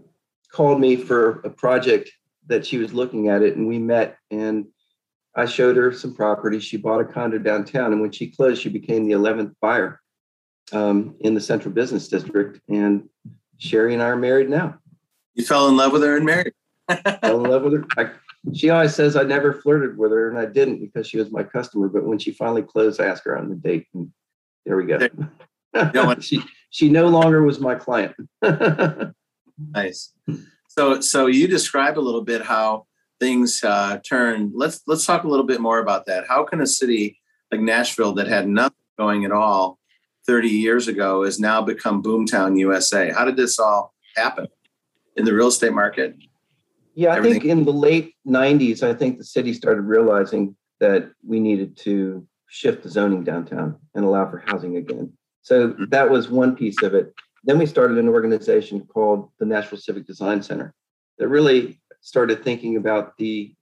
called 0.51 0.81
me 0.81 0.97
for 0.97 1.41
a 1.41 1.51
project 1.51 2.11
that 2.47 2.67
she 2.67 2.79
was 2.79 2.95
looking 2.95 3.29
at 3.29 3.43
it 3.43 3.57
and 3.57 3.69
we 3.69 3.79
met 3.79 4.17
and 4.31 4.67
I 5.41 5.47
showed 5.47 5.77
her 5.77 5.91
some 5.91 6.15
property. 6.15 6.61
She 6.61 6.77
bought 6.77 7.01
a 7.01 7.05
condo 7.05 7.39
downtown 7.39 7.93
and 7.93 8.01
when 8.01 8.13
she 8.13 8.27
closed, 8.27 8.61
she 8.61 8.69
became 8.69 9.07
the 9.07 9.15
11th 9.15 9.55
buyer 9.61 10.01
um, 10.73 11.17
in 11.21 11.35
the 11.35 11.41
central 11.41 11.73
business 11.73 12.09
district. 12.09 12.61
And 12.69 13.09
Sherry 13.57 13.95
and 13.95 14.03
I 14.03 14.09
are 14.09 14.17
married 14.17 14.51
now. 14.51 14.79
You 15.35 15.45
fell 15.45 15.69
in 15.69 15.77
love 15.77 15.93
with 15.93 16.03
her 16.03 16.17
and 16.17 16.27
married. 16.27 16.53
fell 17.23 17.43
in 17.43 17.51
love 17.51 17.63
with 17.63 17.73
her. 17.73 17.87
I, 17.97 18.11
she 18.53 18.69
always 18.69 18.95
says 18.95 19.17
I 19.17 19.23
never 19.23 19.55
flirted 19.55 19.97
with 19.97 20.13
her 20.13 20.29
and 20.29 20.39
I 20.39 20.45
didn't 20.45 20.81
because 20.81 21.07
she 21.07 21.17
was 21.17 21.31
my 21.31 21.43
customer. 21.43 21.89
But 21.89 22.05
when 22.05 22.19
she 22.19 22.33
finally 22.33 22.63
closed, 22.63 23.01
I 23.01 23.07
asked 23.07 23.25
her 23.25 23.39
on 23.39 23.49
the 23.49 23.57
date 23.57 23.87
and 23.95 24.13
there 24.67 24.77
we 24.77 24.85
go. 24.85 24.99
There. 24.99 26.21
she, 26.21 26.45
she 26.69 26.91
no 26.91 27.09
longer 27.09 27.43
was 27.43 27.61
my 27.61 27.77
client. 27.77 28.15
Nice. 29.75 30.13
So, 30.69 31.01
so 31.01 31.27
you 31.27 31.47
described 31.47 31.97
a 31.97 32.01
little 32.01 32.23
bit 32.23 32.43
how 32.43 32.87
things 33.21 33.63
uh, 33.63 33.99
turn. 33.99 34.51
Let's 34.55 34.83
let's 34.87 35.07
talk 35.07 35.25
a 35.25 35.29
little 35.29 35.47
bit 35.47 35.61
more 35.61 35.79
about 35.79 36.07
that. 36.07 36.27
How 36.27 36.43
can 36.45 36.61
a 36.61 36.67
city 36.67 37.19
like 37.53 37.61
Nashville 37.61 38.15
that 38.15 38.27
had 38.27 38.49
nothing 38.49 38.77
going 38.99 39.25
at 39.25 39.33
all 39.33 39.79
30 40.27 40.49
years 40.49 40.89
ago 40.89 41.25
has 41.25 41.39
now 41.39 41.63
become 41.63 42.03
Boomtown 42.03 42.59
USA? 42.59 43.13
How 43.13 43.25
did 43.25 43.37
this 43.37 43.59
all 43.59 43.95
happen 44.17 44.49
in 45.17 45.25
the 45.25 45.35
real 45.35 45.49
estate 45.49 45.73
market? 45.73 46.17
Yeah, 46.95 47.11
I 47.11 47.19
Everything- 47.19 47.41
think 47.41 47.51
in 47.53 47.65
the 47.65 47.73
late 47.73 48.15
90s, 48.27 48.83
I 48.83 48.95
think 48.95 49.19
the 49.19 49.25
city 49.25 49.53
started 49.53 49.83
realizing 49.83 50.57
that 50.81 51.11
we 51.25 51.39
needed 51.39 51.77
to 51.79 52.27
shift 52.49 52.83
the 52.83 52.89
zoning 52.91 53.23
downtown 53.23 53.77
and 53.95 54.05
allow 54.05 54.29
for 54.29 54.43
housing 54.47 54.77
again. 54.77 55.13
So 55.43 55.69
mm-hmm. 55.69 55.85
that 55.91 56.11
was 56.11 56.29
one 56.29 56.57
piece 56.57 56.83
of 56.83 56.95
it. 56.95 57.15
then 57.45 57.59
we 57.59 57.65
started 57.65 57.97
an 57.97 58.09
organization 58.09 58.87
called 58.87 59.31
the 59.39 59.47
Nashville 59.47 59.79
Civic 59.79 60.07
Design 60.07 60.43
Center 60.43 60.75
that 61.19 61.29
really 61.29 61.80
started 62.01 62.43
thinking 62.43 62.77
about 62.77 63.17
the 63.17 63.55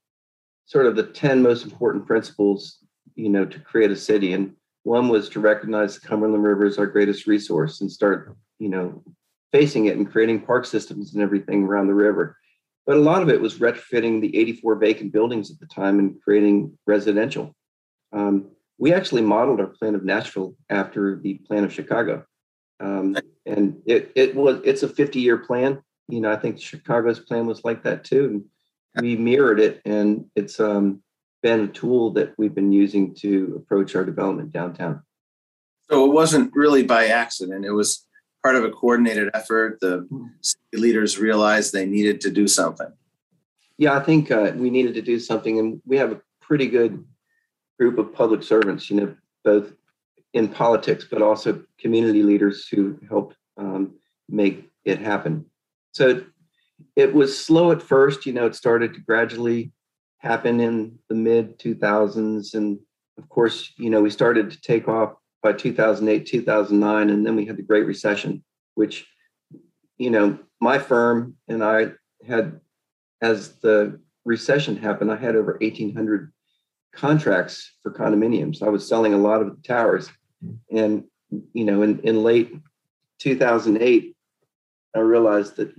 sort 0.67 0.87
of 0.87 0.97
the 0.97 1.05
10 1.05 1.43
most 1.43 1.65
important 1.65 2.07
principles, 2.07 2.79
you 3.15 3.29
know, 3.29 3.45
to 3.45 3.59
create 3.61 3.91
a 3.91 3.97
city. 3.97 4.33
And 4.33 4.55
one 4.83 5.09
was 5.09 5.29
to 5.31 5.41
recognize 5.41 5.99
the 5.99 6.07
Cumberland 6.07 6.45
River 6.45 6.67
as 6.67 6.79
our 6.79 6.87
greatest 6.87 7.27
resource 7.27 7.81
and 7.81 7.91
start, 7.91 8.37
you 8.59 8.69
know, 8.69 9.03
facing 9.53 9.87
it 9.87 9.97
and 9.97 10.11
creating 10.11 10.43
park 10.43 10.67
systems 10.67 11.15
and 11.15 11.23
everything 11.23 11.65
around 11.65 11.87
the 11.87 11.95
river. 11.95 12.37
But 12.87 12.97
a 12.97 13.01
lot 13.01 13.23
of 13.23 13.29
it 13.29 13.41
was 13.41 13.59
retrofitting 13.59 14.21
the 14.21 14.37
84 14.37 14.77
vacant 14.77 15.13
buildings 15.13 15.51
at 15.51 15.59
the 15.59 15.67
time 15.67 15.99
and 15.99 16.21
creating 16.23 16.79
residential. 16.87 17.55
Um, 18.13 18.51
we 18.79 18.95
actually 18.95 19.23
modeled 19.23 19.61
our 19.61 19.67
plan 19.67 19.95
of 19.95 20.05
Nashville 20.05 20.55
after 20.71 21.19
the 21.19 21.35
plan 21.35 21.65
of 21.65 21.73
Chicago. 21.73 22.25
Um, 22.81 23.17
and 23.45 23.83
it, 23.87 24.13
it 24.15 24.35
was 24.37 24.61
it's 24.65 24.85
a 24.85 24.89
50 24.89 25.21
year 25.21 25.39
plan. 25.39 25.83
You 26.09 26.21
know, 26.21 26.33
I 26.33 26.37
think 26.37 26.61
Chicago's 26.61 27.21
plan 27.21 27.47
was 27.47 27.65
like 27.65 27.83
that 27.85 28.05
too. 28.05 28.45
And 28.95 29.05
we 29.05 29.17
mirrored 29.17 29.61
it 29.61 29.83
and 29.85 30.25
it's 30.35 30.59
um, 30.59 31.03
been 31.43 31.61
a 31.61 31.69
tool 31.69 32.11
that 32.13 32.35
we've 32.39 32.55
been 32.55 32.73
using 32.73 33.15
to 33.17 33.55
approach 33.57 33.95
our 33.95 34.05
development 34.05 34.53
downtown. 34.53 35.03
So 35.91 36.05
it 36.05 36.13
wasn't 36.13 36.55
really 36.55 36.83
by 36.83 37.07
accident. 37.07 37.65
It 37.65 37.73
was 37.73 38.07
part 38.43 38.57
of 38.57 38.65
a 38.65 38.71
coordinated 38.71 39.31
effort. 39.35 39.79
The 39.81 40.07
city 40.41 40.59
leaders 40.73 41.19
realized 41.19 41.73
they 41.73 41.87
needed 41.87 42.21
to 42.23 42.31
do 42.31 42.47
something. 42.47 42.93
Yeah, 43.79 43.97
I 43.97 44.01
think 44.01 44.31
uh, 44.31 44.53
we 44.57 44.71
needed 44.71 44.95
to 44.95 45.03
do 45.03 45.21
something, 45.21 45.59
and 45.59 45.81
we 45.87 45.97
have 45.99 46.13
a 46.13 46.21
pretty 46.41 46.67
good 46.67 47.05
group 47.79 47.99
of 47.99 48.13
public 48.13 48.43
servants. 48.43 48.91
You 48.91 48.97
know, 48.97 49.17
both 49.45 49.73
in 50.35 50.49
politics, 50.49 51.07
but 51.11 51.23
also 51.23 51.63
community 51.79 52.23
leaders 52.23 52.67
who 52.69 52.99
helped 53.09 53.37
um, 53.57 53.95
make 54.29 54.71
it 54.85 54.99
happen. 54.99 55.47
So 55.99 56.25
it 56.95 57.13
was 57.13 57.37
slow 57.37 57.73
at 57.73 57.83
first. 57.83 58.25
You 58.25 58.33
know, 58.33 58.47
it 58.47 58.55
started 58.55 58.95
to 58.95 59.01
gradually 59.01 59.73
happen 60.19 60.61
in 60.61 60.97
the 61.09 61.17
mid 61.17 61.59
2000s, 61.59 62.55
and 62.55 62.79
of 63.19 63.29
course, 63.29 63.73
you 63.77 63.91
know, 63.91 64.01
we 64.01 64.11
started 64.11 64.49
to 64.53 64.61
take 64.61 64.87
off 64.87 65.15
by 65.43 65.53
2008, 65.53 66.25
2009, 66.25 67.11
and 67.11 67.27
then 67.27 67.35
we 67.35 67.47
had 67.47 67.57
the 67.57 67.63
Great 67.65 67.85
Recession, 67.85 68.45
which, 68.77 69.09
you 69.97 70.11
know, 70.11 70.39
my 70.61 70.79
firm 70.79 71.35
and 71.49 71.65
I 71.65 71.89
had, 72.25 72.61
as 73.21 73.59
the 73.59 74.01
recession 74.25 74.77
happened, 74.77 75.11
I 75.11 75.17
had 75.17 75.35
over 75.35 75.59
1,800 75.61 76.33
contracts 76.93 77.73
for 77.83 77.93
condominiums. 77.93 78.63
I 78.63 78.69
was 78.69 78.89
selling 78.89 79.15
a 79.15 79.19
lot 79.19 79.43
of 79.43 79.49
the 79.49 79.63
towers, 79.67 80.09
and 80.71 81.05
you 81.53 81.65
know, 81.65 81.83
in 81.83 81.99
in 82.01 82.23
late 82.23 82.55
2008, 83.19 84.15
I 84.95 85.01
realized 85.01 85.57
that 85.57 85.75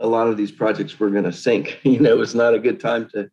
a 0.00 0.06
lot 0.06 0.28
of 0.28 0.36
these 0.36 0.52
projects 0.52 0.98
were 0.98 1.10
going 1.10 1.24
to 1.24 1.32
sink. 1.32 1.80
You 1.84 2.00
know, 2.00 2.10
it 2.10 2.18
was 2.18 2.34
not 2.34 2.54
a 2.54 2.58
good 2.58 2.80
time 2.80 3.08
to 3.10 3.30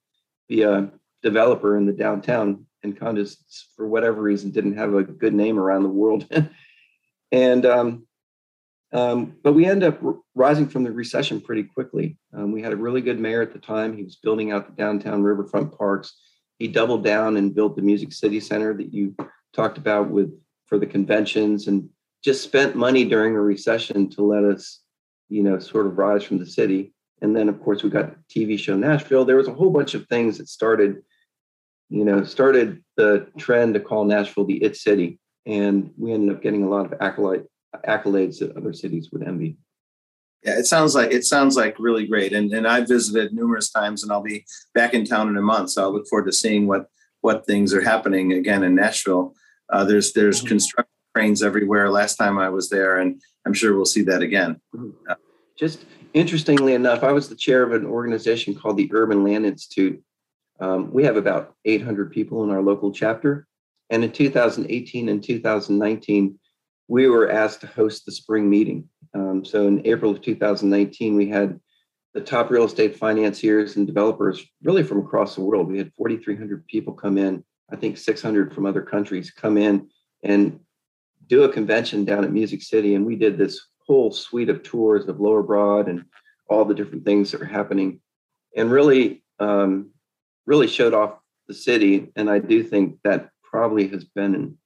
be 0.48 0.64
a 0.64 0.92
developer 1.24 1.78
in 1.78 1.86
the 1.86 1.94
downtown 1.94 2.66
and 2.84 2.98
condos 3.00 3.38
for 3.76 3.88
whatever 3.88 4.22
reason 4.22 4.52
didn't 4.52 4.78
have 4.78 4.94
a 4.94 5.04
good 5.04 5.34
name 5.34 5.60
around 5.60 5.84
the 5.84 5.90
world. 5.90 6.28
And 7.32 7.66
um, 7.66 8.08
um, 8.94 9.36
but 9.44 9.54
we 9.54 9.66
ended 9.66 9.94
up 9.94 10.02
rising 10.36 10.70
from 10.70 10.84
the 10.84 10.92
recession 10.92 11.42
pretty 11.42 11.64
quickly. 11.64 12.18
Um, 12.34 12.54
we 12.54 12.62
had 12.62 12.72
a 12.72 12.78
really 12.78 13.02
good 13.02 13.20
mayor 13.20 13.42
at 13.42 13.52
the 13.52 13.60
time. 13.60 13.98
He 13.98 14.04
was 14.04 14.16
building 14.16 14.54
out 14.54 14.68
the 14.68 14.82
downtown 14.82 15.22
riverfront 15.22 15.78
parks. 15.78 16.14
He 16.60 16.70
doubled 16.70 17.04
down 17.04 17.36
and 17.36 17.54
built 17.54 17.76
the 17.76 17.82
music 17.82 18.14
city 18.14 18.40
center 18.40 18.74
that 18.76 18.94
you 18.94 19.16
talked 19.54 19.78
about 19.78 20.10
with 20.10 20.32
for 20.66 20.78
the 20.78 20.86
conventions 20.86 21.68
and 21.68 21.90
just 22.24 22.44
spent 22.44 22.76
money 22.76 23.04
during 23.04 23.36
a 23.36 23.42
recession 23.42 24.10
to 24.12 24.22
let 24.22 24.46
us 24.46 24.82
you 25.30 25.44
know 25.44 25.60
sort 25.60 25.88
of 25.88 25.98
rise 25.98 26.24
from 26.24 26.38
the 26.38 26.46
city 26.46 26.94
and 27.22 27.36
then 27.36 27.50
of 27.50 27.62
course 27.62 27.84
we 27.84 27.90
got 27.90 28.16
tv 28.30 28.58
show 28.58 28.76
nashville 28.76 29.26
there 29.26 29.38
was 29.38 29.48
a 29.48 29.54
whole 29.54 29.70
bunch 29.70 29.94
of 29.94 30.08
things 30.08 30.38
that 30.38 30.48
started 30.48 31.02
you 31.90 32.04
know, 32.04 32.24
started 32.24 32.84
the 32.98 33.28
trend 33.38 33.74
to 33.76 33.80
call 33.80 34.06
Nashville 34.06 34.46
the 34.46 34.64
it 34.64 34.76
city. 34.76 35.20
And 35.46 35.92
we 35.98 36.14
ended 36.14 36.36
up 36.36 36.42
getting 36.42 36.64
a 36.64 36.70
lot 36.70 36.92
of 36.92 37.00
accolade, 37.00 37.44
accolades 37.88 38.40
that 38.40 38.56
other 38.58 38.74
cities 38.74 39.10
would 39.12 39.24
envy. 39.24 39.58
Yeah, 40.44 40.58
it 40.58 40.66
sounds 40.66 40.96
like 40.96 41.12
it 41.12 41.26
sounds 41.26 41.56
like 41.56 41.80
really 41.80 42.06
great. 42.06 42.34
And 42.34 42.52
and 42.54 42.68
I've 42.68 42.88
visited 42.88 43.34
numerous 43.34 43.72
times 43.72 44.04
and 44.04 44.12
I'll 44.12 44.22
be 44.22 44.46
back 44.74 44.94
in 44.94 45.06
town 45.06 45.30
in 45.30 45.38
a 45.38 45.42
month. 45.42 45.72
So 45.72 45.84
I 45.84 45.88
look 45.88 46.08
forward 46.08 46.26
to 46.26 46.32
seeing 46.32 46.68
what 46.68 46.88
what 47.22 47.46
things 47.46 47.74
are 47.74 47.82
happening 47.82 48.34
again 48.34 48.64
in 48.64 48.76
Nashville. 48.76 49.34
Uh, 49.72 49.84
there's 49.84 50.14
there's 50.14 50.40
mm-hmm. 50.40 50.50
construction 50.50 50.90
cranes 51.16 51.42
everywhere. 51.42 51.90
Last 51.90 52.18
time 52.18 52.38
I 52.38 52.50
was 52.50 52.70
there, 52.70 52.98
and 52.98 53.22
I'm 53.46 53.54
sure 53.54 53.74
we'll 53.74 53.86
see 53.86 54.02
that 54.04 54.22
again. 54.22 54.60
Mm-hmm. 54.76 55.14
Just 55.58 55.86
interestingly 56.14 56.74
enough, 56.74 57.04
I 57.04 57.14
was 57.14 57.30
the 57.30 57.36
chair 57.36 57.64
of 57.64 57.72
an 57.72 57.86
organization 57.86 58.54
called 58.54 58.76
the 58.76 58.90
Urban 58.92 59.24
Land 59.24 59.46
Institute, 59.46 60.04
um, 60.60 60.92
we 60.92 61.04
have 61.04 61.18
about 61.18 61.54
800 61.66 62.12
people 62.12 62.44
in 62.44 62.50
our 62.50 62.62
local 62.62 62.92
chapter. 62.92 63.48
And 63.90 64.04
in 64.04 64.12
2018 64.12 65.10
and 65.10 65.24
2019, 65.24 66.40
we 66.88 67.08
were 67.08 67.32
asked 67.32 67.62
to 67.62 67.68
host 67.68 68.06
the 68.06 68.12
spring 68.12 68.50
meeting. 68.50 68.90
Um, 69.14 69.44
so 69.44 69.68
in 69.68 69.86
April 69.86 70.12
of 70.12 70.22
2019, 70.22 71.16
we 71.16 71.30
had 71.30 71.60
the 72.14 72.22
top 72.22 72.50
real 72.50 72.64
estate 72.64 72.96
financiers 72.96 73.76
and 73.76 73.86
developers 73.86 74.46
really 74.64 74.84
from 74.84 75.00
across 75.00 75.36
the 75.36 75.42
world. 75.42 75.68
We 75.68 75.78
had 75.78 75.94
4,300 75.94 76.66
people 76.68 76.94
come 76.94 77.18
in, 77.18 77.44
I 77.72 77.76
think 77.76 77.98
600 77.98 78.54
from 78.54 78.66
other 78.66 78.82
countries 78.82 79.32
come 79.32 79.58
in 79.58 79.90
and 80.24 80.60
do 81.28 81.44
a 81.44 81.52
convention 81.52 82.06
down 82.06 82.24
at 82.24 82.32
Music 82.32 82.62
City. 82.62 82.96
And 82.96 83.06
we 83.06 83.16
did 83.16 83.38
this 83.38 83.68
whole 83.86 84.12
suite 84.12 84.50
of 84.50 84.64
tours 84.64 85.06
of 85.08 85.20
Lower 85.20 85.44
Broad 85.44 85.88
and 85.88 86.06
all 86.50 86.66
the 86.66 86.74
different 86.74 87.06
things 87.06 87.32
that 87.32 87.42
are 87.42 87.46
happening. 87.46 88.00
And 88.56 88.72
really, 88.72 89.24
um, 89.40 89.92
really 90.46 90.68
showed 90.68 90.94
off 90.94 91.20
the 91.48 91.54
city. 91.54 92.12
And 92.16 92.30
I 92.30 92.40
do 92.40 92.64
think 92.64 93.00
that 93.04 93.30
probably 93.44 93.88
has 93.90 94.04
been 94.04 94.36
an 94.36 94.58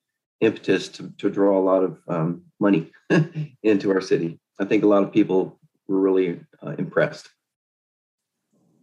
impetus 0.41 0.87
to, 0.89 1.11
to 1.17 1.29
draw 1.29 1.57
a 1.59 1.61
lot 1.61 1.83
of 1.83 1.99
um, 2.07 2.43
money 2.59 2.91
into 3.63 3.91
our 3.91 4.01
city. 4.01 4.39
I 4.59 4.65
think 4.65 4.83
a 4.83 4.87
lot 4.87 5.03
of 5.03 5.11
people 5.11 5.59
were 5.87 5.99
really 5.99 6.39
uh, 6.65 6.75
impressed. 6.77 7.29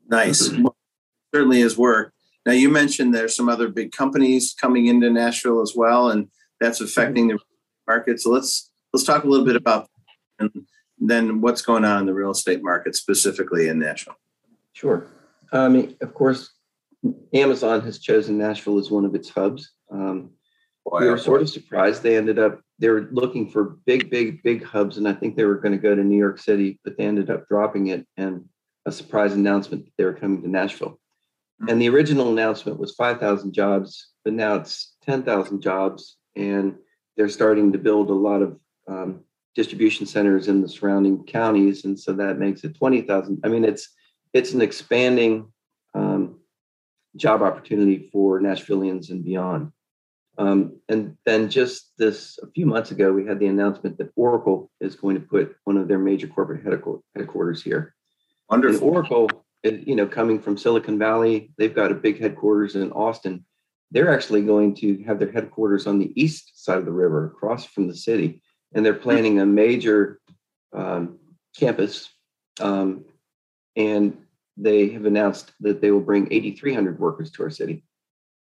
Nice. 0.08 0.50
certainly 1.34 1.60
has 1.60 1.76
worked. 1.76 2.12
Now 2.44 2.52
you 2.52 2.68
mentioned 2.68 3.14
there's 3.14 3.34
some 3.34 3.48
other 3.48 3.68
big 3.68 3.92
companies 3.92 4.54
coming 4.58 4.86
into 4.86 5.10
Nashville 5.10 5.60
as 5.60 5.72
well, 5.74 6.10
and 6.10 6.28
that's 6.60 6.80
affecting 6.80 7.28
the 7.28 7.38
market. 7.86 8.20
So 8.20 8.30
let's 8.30 8.70
let's 8.92 9.04
talk 9.04 9.24
a 9.24 9.26
little 9.26 9.46
bit 9.46 9.56
about 9.56 9.88
and 10.38 10.50
then 10.98 11.40
what's 11.40 11.62
going 11.62 11.84
on 11.84 12.00
in 12.00 12.06
the 12.06 12.14
real 12.14 12.30
estate 12.30 12.62
market 12.62 12.94
specifically 12.94 13.68
in 13.68 13.78
Nashville. 13.78 14.16
Sure. 14.72 15.06
I 15.52 15.66
Um, 15.66 15.96
of 16.00 16.14
course, 16.14 16.50
Amazon 17.32 17.80
has 17.82 17.98
chosen 17.98 18.38
Nashville 18.38 18.78
as 18.78 18.90
one 18.90 19.04
of 19.04 19.14
its 19.14 19.28
hubs. 19.28 19.72
Um, 19.90 20.30
we 20.84 21.08
were 21.08 21.18
sort 21.18 21.42
of 21.42 21.48
surprised. 21.48 22.02
They 22.02 22.16
ended 22.16 22.38
up 22.38 22.60
they 22.78 22.88
were 22.90 23.08
looking 23.10 23.48
for 23.48 23.78
big, 23.86 24.10
big, 24.10 24.42
big 24.42 24.62
hubs, 24.62 24.98
and 24.98 25.08
I 25.08 25.14
think 25.14 25.34
they 25.34 25.44
were 25.44 25.56
going 25.56 25.72
to 25.72 25.78
go 25.78 25.94
to 25.94 26.04
New 26.04 26.18
York 26.18 26.38
City, 26.38 26.78
but 26.84 26.96
they 26.96 27.04
ended 27.04 27.30
up 27.30 27.48
dropping 27.48 27.88
it. 27.88 28.06
And 28.16 28.44
a 28.86 28.92
surprise 28.92 29.32
announcement 29.32 29.84
that 29.84 29.92
they 29.98 30.04
were 30.04 30.14
coming 30.14 30.42
to 30.42 30.48
Nashville. 30.48 31.00
Mm-hmm. 31.60 31.68
And 31.68 31.82
the 31.82 31.88
original 31.88 32.30
announcement 32.30 32.78
was 32.78 32.94
5,000 32.94 33.52
jobs, 33.52 34.12
but 34.24 34.32
now 34.32 34.54
it's 34.54 34.94
10,000 35.04 35.60
jobs, 35.60 36.16
and 36.36 36.76
they're 37.16 37.28
starting 37.28 37.72
to 37.72 37.78
build 37.78 38.10
a 38.10 38.14
lot 38.14 38.42
of 38.42 38.58
um, 38.88 39.20
distribution 39.54 40.06
centers 40.06 40.48
in 40.48 40.60
the 40.60 40.68
surrounding 40.68 41.24
counties, 41.24 41.84
and 41.84 41.98
so 41.98 42.12
that 42.12 42.38
makes 42.38 42.62
it 42.64 42.76
20,000. 42.76 43.40
I 43.44 43.48
mean, 43.48 43.64
it's 43.64 43.88
it's 44.32 44.52
an 44.52 44.60
expanding 44.60 45.50
um, 45.94 46.38
job 47.16 47.42
opportunity 47.42 48.10
for 48.12 48.40
Nashvillians 48.40 49.10
and 49.10 49.24
beyond. 49.24 49.72
Um, 50.38 50.80
and 50.88 51.16
then 51.24 51.48
just 51.48 51.92
this 51.96 52.38
a 52.42 52.50
few 52.50 52.66
months 52.66 52.90
ago, 52.90 53.12
we 53.12 53.24
had 53.24 53.38
the 53.38 53.46
announcement 53.46 53.96
that 53.98 54.12
Oracle 54.16 54.70
is 54.80 54.94
going 54.94 55.14
to 55.14 55.26
put 55.26 55.56
one 55.64 55.78
of 55.78 55.88
their 55.88 55.98
major 55.98 56.26
corporate 56.26 56.62
headquarters 57.14 57.62
here. 57.62 57.94
Wonderful. 58.50 58.86
And 58.86 58.96
Oracle, 58.96 59.30
you 59.64 59.96
know, 59.96 60.06
coming 60.06 60.40
from 60.40 60.58
Silicon 60.58 60.98
Valley, 60.98 61.52
they've 61.56 61.74
got 61.74 61.90
a 61.90 61.94
big 61.94 62.20
headquarters 62.20 62.76
in 62.76 62.92
Austin. 62.92 63.44
They're 63.90 64.12
actually 64.12 64.42
going 64.42 64.74
to 64.76 65.02
have 65.04 65.18
their 65.18 65.30
headquarters 65.30 65.86
on 65.86 65.98
the 65.98 66.12
east 66.20 66.64
side 66.64 66.78
of 66.78 66.84
the 66.84 66.92
river, 66.92 67.26
across 67.26 67.64
from 67.64 67.86
the 67.88 67.94
city, 67.94 68.42
and 68.74 68.84
they're 68.84 68.94
planning 68.94 69.40
a 69.40 69.46
major 69.46 70.20
um, 70.74 71.18
campus. 71.56 72.10
Um, 72.60 73.04
and 73.76 74.16
they 74.56 74.88
have 74.88 75.04
announced 75.04 75.52
that 75.60 75.80
they 75.80 75.90
will 75.90 76.00
bring 76.00 76.28
8,300 76.32 76.98
workers 76.98 77.30
to 77.32 77.42
our 77.42 77.50
city. 77.50 77.84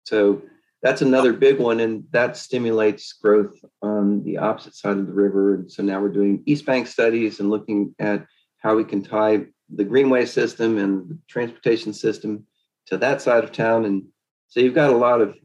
So 0.04 0.42
that's 0.82 1.02
another 1.02 1.32
big 1.32 1.58
one, 1.58 1.80
and 1.80 2.04
that 2.10 2.37
stimulates 2.37 3.12
growth 3.12 3.58
on 3.82 4.25
the 4.25 4.38
opposite 4.38 4.75
side 4.75 4.96
of 4.96 5.06
the 5.06 5.12
river. 5.12 5.54
And 5.54 5.70
so 5.70 5.82
now 5.82 6.00
we're 6.00 6.08
doing 6.08 6.42
East 6.46 6.64
Bank 6.64 6.87
studies 6.87 7.38
and 7.38 7.50
looking 7.50 7.94
at 7.99 8.26
how 8.58 8.76
we 8.76 8.84
can 8.84 9.02
tie 9.02 9.46
the 9.68 9.84
greenway 9.84 10.25
system 10.25 10.78
and 10.78 11.08
the 11.08 11.18
transportation 11.28 11.92
system 11.92 12.46
to 12.87 12.96
that 12.96 13.20
side 13.20 13.44
of 13.44 13.52
town. 13.52 13.84
And 13.84 14.04
so 14.50 14.61
you've 14.61 14.75
got 14.75 14.92
a 14.92 14.97
lot 14.97 15.21
of, 15.21 15.37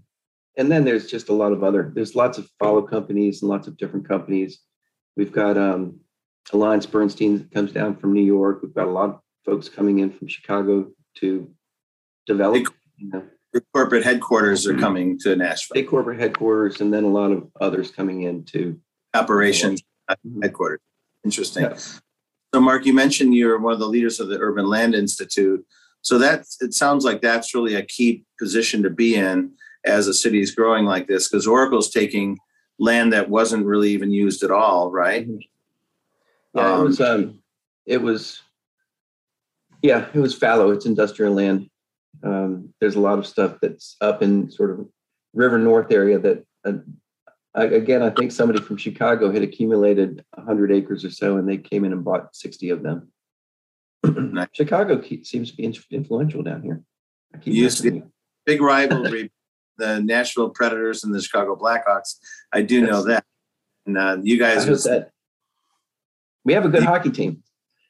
and 0.58 0.72
then 0.72 0.84
there's 0.84 1.08
just 1.08 1.30
a 1.30 1.34
lot 1.34 1.52
of 1.52 1.64
other, 1.64 1.92
there's 1.96 2.16
lots 2.16 2.38
of 2.38 2.50
follow 2.60 2.82
companies 2.82 3.42
and 3.42 3.50
lots 3.50 3.68
of 3.68 3.78
different 3.78 4.08
companies. 4.08 4.60
We've 5.16 5.32
got 5.32 5.58
um, 5.58 6.00
Alliance 6.52 6.86
Bernstein 6.86 7.38
that 7.38 7.52
comes 7.52 7.72
down 7.72 7.96
from 7.96 8.14
New 8.14 8.24
York. 8.24 8.60
We've 8.62 8.74
got 8.74 8.88
a 8.88 8.92
lot 8.92 9.10
of 9.10 9.20
folks 9.46 9.70
coming 9.70 10.00
in 10.00 10.12
from 10.12 10.28
Chicago 10.28 10.92
to 11.18 11.50
develop. 12.26 12.56
Big, 12.56 12.68
you 12.98 13.10
know, 13.10 13.24
corporate 13.74 14.04
headquarters 14.04 14.68
are 14.68 14.78
coming 14.78 15.18
to 15.20 15.36
Nashville. 15.36 15.76
Big 15.76 15.88
corporate 15.88 16.20
headquarters, 16.20 16.82
and 16.82 16.94
then 16.94 17.04
a 17.04 17.10
lot 17.10 17.32
of 17.32 17.48
others 17.62 17.92
coming 17.92 18.24
into 18.24 18.80
operations 19.14 19.82
mm-hmm. 20.10 20.42
headquarters. 20.42 20.82
Interesting. 21.24 21.64
Yeah. 21.64 21.78
So, 21.78 22.62
Mark, 22.62 22.86
you 22.86 22.94
mentioned 22.94 23.36
you're 23.36 23.60
one 23.60 23.74
of 23.74 23.80
the 23.80 23.88
leaders 23.88 24.20
of 24.20 24.30
the 24.30 24.40
Urban 24.40 24.68
Land 24.68 24.96
Institute. 24.96 25.66
So 26.06 26.20
that 26.20 26.46
it 26.62 26.76
sounds 26.76 27.04
like 27.04 27.22
that's 27.22 27.56
really 27.56 27.74
a 27.74 27.82
key 27.82 28.24
position 28.38 28.84
to 28.84 28.92
be 28.92 29.16
in 29.16 29.52
as 29.84 30.08
a 30.08 30.14
city 30.14 30.40
is 30.40 30.54
growing 30.54 30.86
like 30.86 31.08
this, 31.08 31.28
because 31.28 31.48
Oracle's 31.48 31.90
taking 31.90 32.38
land 32.78 33.12
that 33.12 33.28
wasn't 33.28 33.66
really 33.66 33.90
even 33.90 34.12
used 34.12 34.44
at 34.44 34.52
all, 34.52 34.92
right? 34.92 35.28
Mm-hmm. 35.28 35.40
Yeah, 36.54 36.74
um, 36.74 36.82
it 36.82 36.84
was. 36.84 37.02
Um, 37.02 37.40
it 37.88 38.02
was. 38.04 38.42
Yeah, 39.82 40.06
it 40.14 40.20
was 40.20 40.36
fallow. 40.36 40.70
It's 40.70 40.86
industrial 40.86 41.34
land. 41.34 41.72
Um, 42.24 42.72
there's 42.80 42.96
a 42.96 43.02
lot 43.02 43.18
of 43.18 43.26
stuff 43.26 43.58
that's 43.60 43.98
up 44.00 44.22
in 44.22 44.52
sort 44.52 44.72
of 44.72 44.88
River 45.34 45.58
North 45.58 45.92
area 45.92 46.20
that 46.20 46.46
uh, 46.66 46.74
again, 47.56 48.04
I 48.04 48.12
think 48.12 48.32
somebody 48.32 48.62
from 48.62 48.78
Chicago 48.78 49.32
had 49.32 49.42
accumulated 49.42 50.24
100 50.36 50.72
acres 50.72 51.04
or 51.04 51.10
so, 51.10 51.38
and 51.38 51.50
they 51.50 51.58
came 51.58 51.84
in 51.84 51.94
and 51.94 52.04
bought 52.04 52.36
60 52.36 52.70
of 52.70 52.84
them. 52.84 53.12
Chicago 54.54 55.02
seems 55.24 55.52
to 55.52 55.58
be 55.58 55.74
influential 55.92 56.44
down 56.44 56.62
here. 56.62 56.82
I 57.34 57.38
keep 57.38 57.54
used 57.54 57.82
to 57.84 58.04
big 58.46 58.62
rivalry, 58.62 59.32
the 59.78 60.02
Nashville 60.02 60.50
Predators 60.50 61.04
and 61.04 61.14
the 61.14 61.22
Chicago 61.22 61.56
Blackhawks. 61.56 62.16
I 62.52 62.62
do 62.62 62.80
yes. 62.82 62.90
know 62.90 63.04
that. 63.04 63.26
And 63.86 63.98
uh, 63.98 64.18
you 64.22 64.40
guys, 64.40 64.68
was, 64.68 64.84
that. 64.86 65.12
we 66.44 66.54
have 66.54 66.66
a 66.66 66.70
good 66.70 66.82
you, 66.82 66.88
hockey 66.88 67.12
team. 67.12 67.44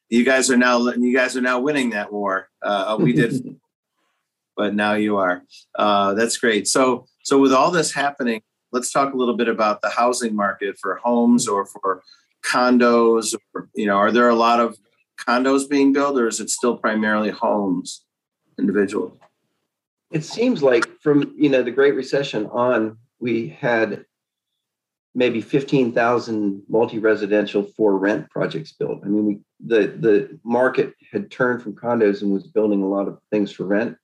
You 0.10 0.25
guys 0.25 0.51
are 0.51 0.57
now 0.57 0.79
you 0.79 1.15
guys 1.15 1.38
are 1.38 1.41
now 1.41 1.60
winning 1.60 1.91
that 1.91 2.12
war. 2.12 2.50
Uh, 2.62 2.98
we 3.00 3.13
did, 3.13 3.57
but 4.57 4.75
now 4.75 4.93
you 4.93 5.17
are. 5.17 5.43
Uh, 5.74 6.13
that's 6.13 6.38
great. 6.38 6.67
So 6.67 7.05
so 7.24 7.39
with 7.39 7.53
all 7.53 7.72
this 7.72 7.93
happening 7.93 8.41
let's 8.75 8.91
talk 8.91 9.13
a 9.13 9.17
little 9.17 9.38
bit 9.38 9.48
about 9.48 9.81
the 9.81 9.89
housing 9.89 10.36
market 10.36 10.77
for 10.77 10.95
homes 10.95 11.48
or 11.48 11.65
for 11.65 12.03
condos 12.43 13.34
or 13.53 13.69
you 13.74 13.88
know 13.88 13.95
are 13.95 14.12
there 14.12 14.29
a 14.29 14.36
lot 14.36 14.60
of 14.60 14.77
condos 15.17 15.69
being 15.69 15.93
built 15.93 16.17
or 16.17 16.27
is 16.27 16.39
it 16.39 16.50
still 16.50 16.77
primarily 16.77 17.29
homes 17.29 18.05
individuals 18.57 19.17
it 20.12 20.24
seems 20.24 20.63
like 20.63 20.86
from 21.01 21.34
you 21.38 21.50
know 21.50 21.63
the 21.63 21.72
great 21.72 21.95
recession 21.95 22.45
on 22.48 22.98
we 23.19 23.50
had 23.50 24.05
maybe 25.15 25.39
15,000 25.41 26.63
multi-residential 26.67 27.63
for 27.63 27.98
rent 27.98 28.29
projects 28.29 28.74
built. 28.74 29.01
I 29.03 29.07
mean 29.07 29.25
we 29.25 29.39
the 29.65 29.88
the 30.00 30.39
market 30.43 30.93
had 31.12 31.31
turned 31.31 31.63
from 31.63 31.75
condos 31.75 32.22
and 32.22 32.31
was 32.31 32.48
building 32.48 32.84
a 32.84 32.88
lot 32.88 33.07
of 33.07 33.19
things 33.31 33.51
for 33.51 33.65
rent. 33.65 33.98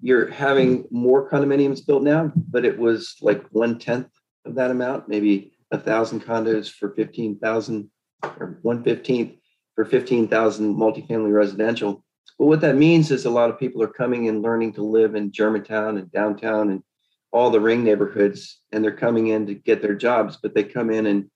You're 0.00 0.30
having 0.30 0.86
more 0.90 1.28
condominiums 1.28 1.84
built 1.86 2.02
now, 2.02 2.32
but 2.34 2.64
it 2.64 2.78
was 2.78 3.16
like 3.20 3.44
one 3.50 3.78
tenth 3.78 4.08
of 4.44 4.54
that 4.54 4.70
amount, 4.70 5.08
maybe 5.08 5.52
a 5.70 5.78
thousand 5.78 6.24
condos 6.24 6.70
for 6.70 6.90
15,000 6.90 7.90
or 8.22 8.58
one 8.62 8.82
fifteenth 8.82 9.34
for 9.78 9.84
15,000 9.84 10.74
multifamily 10.74 11.32
residential. 11.32 12.02
But 12.36 12.46
what 12.46 12.60
that 12.62 12.74
means 12.74 13.12
is 13.12 13.26
a 13.26 13.30
lot 13.30 13.48
of 13.48 13.60
people 13.60 13.80
are 13.80 13.86
coming 13.86 14.26
and 14.26 14.42
learning 14.42 14.72
to 14.72 14.82
live 14.82 15.14
in 15.14 15.30
Germantown 15.30 15.98
and 15.98 16.10
downtown 16.10 16.70
and 16.70 16.82
all 17.30 17.50
the 17.50 17.60
ring 17.60 17.84
neighborhoods, 17.84 18.60
and 18.72 18.82
they're 18.82 18.90
coming 18.90 19.28
in 19.28 19.46
to 19.46 19.54
get 19.54 19.80
their 19.80 19.94
jobs, 19.94 20.36
but 20.42 20.52
they 20.52 20.64
come 20.64 20.90
in 20.90 21.06
and 21.06 21.30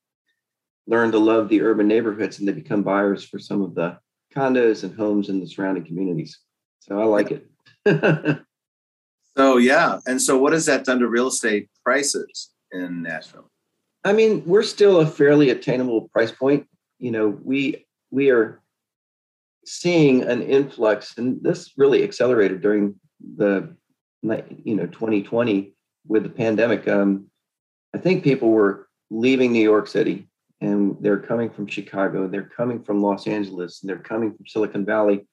learn 0.88 1.12
to 1.12 1.18
love 1.18 1.48
the 1.48 1.62
urban 1.62 1.86
neighborhoods 1.86 2.40
and 2.40 2.48
they 2.48 2.52
become 2.52 2.82
buyers 2.82 3.22
for 3.22 3.38
some 3.38 3.62
of 3.62 3.76
the 3.76 3.96
condos 4.34 4.82
and 4.82 4.96
homes 4.96 5.28
in 5.28 5.38
the 5.38 5.46
surrounding 5.46 5.84
communities. 5.84 6.40
So 6.80 7.00
I 7.00 7.04
like 7.04 7.30
it. 7.30 8.44
So 9.34 9.56
yeah, 9.56 9.98
and 10.06 10.20
so 10.20 10.36
what 10.36 10.52
has 10.52 10.66
that 10.66 10.84
done 10.84 10.98
to 10.98 11.08
real 11.08 11.28
estate 11.28 11.70
prices 11.82 12.50
in 12.70 13.02
Nashville? 13.02 13.48
I 14.04 14.12
mean, 14.12 14.42
we're 14.44 14.62
still 14.62 15.00
a 15.00 15.06
fairly 15.06 15.48
attainable 15.48 16.10
price 16.10 16.30
point. 16.30 16.66
You 16.98 17.12
know, 17.12 17.28
we 17.42 17.86
we 18.12 18.30
are 18.30 18.62
seeing 19.66 20.22
an 20.22 20.42
influx, 20.42 21.18
and 21.18 21.42
this 21.42 21.72
really 21.76 22.04
accelerated 22.04 22.60
during 22.60 22.94
the 23.36 23.74
you 24.22 24.76
know 24.76 24.86
2020 24.86 25.74
with 26.06 26.22
the 26.22 26.28
pandemic. 26.28 26.86
Um, 26.86 27.26
I 27.92 27.98
think 27.98 28.22
people 28.22 28.50
were 28.50 28.88
leaving 29.10 29.52
New 29.52 29.62
York 29.62 29.88
City 29.88 30.28
and 30.62 30.96
they're 31.00 31.18
coming 31.18 31.50
from 31.50 31.66
Chicago, 31.66 32.28
they're 32.28 32.48
coming 32.56 32.82
from 32.82 33.02
Los 33.02 33.26
Angeles, 33.26 33.82
and 33.82 33.90
they're 33.90 33.98
coming 33.98 34.32
from 34.32 34.46
Silicon 34.46 34.84
Valley, 34.84 35.26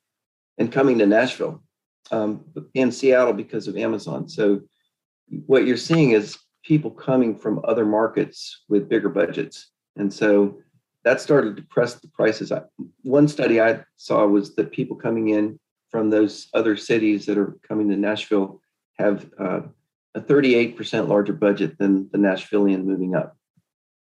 and 0.57 0.71
coming 0.71 0.97
to 0.97 1.05
Nashville 1.05 1.63
um, 2.11 2.43
in 2.73 2.91
Seattle 2.91 3.33
because 3.33 3.67
of 3.67 3.77
Amazon. 3.77 4.27
So 4.27 4.61
what 5.45 5.67
you're 5.67 5.77
seeing 5.77 6.11
is 6.11 6.39
people 6.63 6.89
coming 6.89 7.37
from 7.37 7.61
other 7.63 7.85
markets 7.85 8.63
with 8.67 8.89
bigger 8.89 9.09
budgets, 9.09 9.69
and 9.95 10.11
so 10.11 10.57
that 11.03 11.21
started 11.21 11.55
to 11.57 11.63
press 11.63 11.95
the 11.95 12.07
prices. 12.09 12.51
One 13.03 13.27
study 13.27 13.61
I 13.61 13.83
saw 13.95 14.25
was 14.25 14.55
that 14.55 14.71
people 14.71 14.97
coming 14.97 15.29
in 15.29 15.59
from 15.89 16.09
those 16.09 16.49
other 16.53 16.75
cities 16.75 17.25
that 17.25 17.37
are 17.37 17.57
coming 17.67 17.89
to 17.89 17.95
Nashville 17.95 18.61
have 18.97 19.29
uh, 19.39 19.61
a 20.15 20.21
38% 20.21 21.07
larger 21.07 21.33
budget 21.33 21.77
than 21.77 22.09
the 22.11 22.17
Nashvillian 22.17 22.83
moving 22.83 23.15
up. 23.15 23.37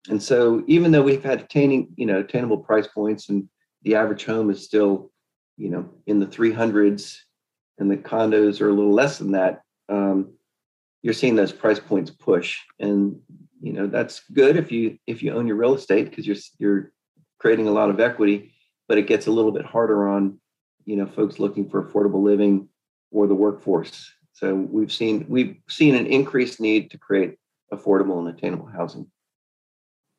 And 0.08 0.22
so 0.22 0.64
even 0.66 0.90
though 0.90 1.02
we've 1.02 1.22
had 1.22 1.42
attaining, 1.42 1.88
you 1.96 2.06
know, 2.06 2.20
attainable 2.20 2.58
price 2.58 2.86
points 2.86 3.28
and 3.28 3.48
the 3.82 3.94
average 3.94 4.24
home 4.24 4.50
is 4.50 4.64
still, 4.64 5.10
you 5.56 5.70
know, 5.70 5.88
in 6.06 6.18
the 6.18 6.26
300s 6.26 7.18
and 7.78 7.90
the 7.90 7.96
condos 7.96 8.60
are 8.60 8.68
a 8.68 8.72
little 8.72 8.92
less 8.92 9.18
than 9.18 9.32
that, 9.32 9.62
um, 9.88 10.32
you're 11.02 11.14
seeing 11.14 11.36
those 11.36 11.52
price 11.52 11.78
points 11.78 12.10
push. 12.10 12.58
And 12.78 13.20
you 13.60 13.72
know 13.72 13.86
that's 13.86 14.22
good 14.32 14.56
if 14.56 14.72
you 14.72 14.98
if 15.06 15.22
you 15.22 15.32
own 15.32 15.46
your 15.46 15.56
real 15.56 15.74
estate 15.74 16.10
because 16.10 16.26
you're 16.26 16.36
you're 16.58 16.92
creating 17.38 17.68
a 17.68 17.72
lot 17.72 17.90
of 17.90 18.00
equity, 18.00 18.52
but 18.88 18.98
it 18.98 19.06
gets 19.06 19.26
a 19.26 19.30
little 19.30 19.52
bit 19.52 19.64
harder 19.64 20.08
on 20.08 20.38
you 20.84 20.96
know 20.96 21.06
folks 21.06 21.38
looking 21.38 21.68
for 21.68 21.82
affordable 21.82 22.22
living 22.22 22.68
or 23.10 23.26
the 23.26 23.34
workforce. 23.34 24.10
So 24.32 24.54
we've 24.54 24.92
seen 24.92 25.26
we've 25.28 25.56
seen 25.68 25.94
an 25.94 26.06
increased 26.06 26.60
need 26.60 26.90
to 26.92 26.98
create 26.98 27.36
affordable 27.72 28.18
and 28.18 28.28
attainable 28.28 28.66
housing. 28.66 29.10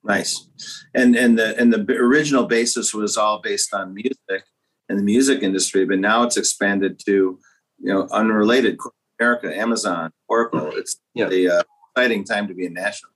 Nice, 0.04 0.50
and 0.94 1.16
and 1.16 1.38
the 1.38 1.58
and 1.60 1.74
the 1.74 1.82
original 1.96 2.46
basis 2.46 2.94
was 2.94 3.18
all 3.18 3.40
based 3.42 3.74
on 3.74 3.94
music 3.94 4.46
and 4.90 4.98
the 4.98 5.04
music 5.04 5.44
industry, 5.44 5.86
but 5.86 6.00
now 6.00 6.24
it's 6.24 6.38
expanded 6.38 7.00
to 7.06 7.40
you 7.82 7.94
know, 7.94 8.08
unrelated, 8.12 8.78
America, 9.20 9.56
Amazon, 9.56 10.12
Oracle. 10.28 10.72
It's 10.74 10.98
yeah. 11.14 11.30
a 11.30 11.48
uh, 11.48 11.64
exciting 11.96 12.24
time 12.24 12.48
to 12.48 12.54
be 12.54 12.66
in 12.66 12.74
Nashville. 12.74 13.11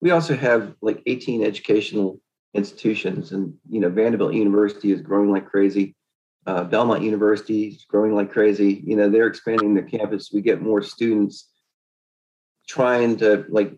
We 0.00 0.10
also 0.10 0.36
have 0.36 0.74
like 0.80 1.02
18 1.06 1.42
educational 1.44 2.20
institutions, 2.54 3.32
and 3.32 3.54
you 3.68 3.80
know, 3.80 3.88
Vanderbilt 3.88 4.34
University 4.34 4.92
is 4.92 5.00
growing 5.00 5.30
like 5.30 5.46
crazy. 5.46 5.94
Uh, 6.46 6.64
Belmont 6.64 7.02
University 7.02 7.68
is 7.68 7.84
growing 7.84 8.14
like 8.14 8.32
crazy. 8.32 8.82
You 8.86 8.96
know, 8.96 9.10
they're 9.10 9.26
expanding 9.26 9.74
their 9.74 9.84
campus. 9.84 10.30
We 10.32 10.40
get 10.40 10.62
more 10.62 10.82
students 10.82 11.50
trying 12.66 13.16
to 13.18 13.44
like 13.48 13.72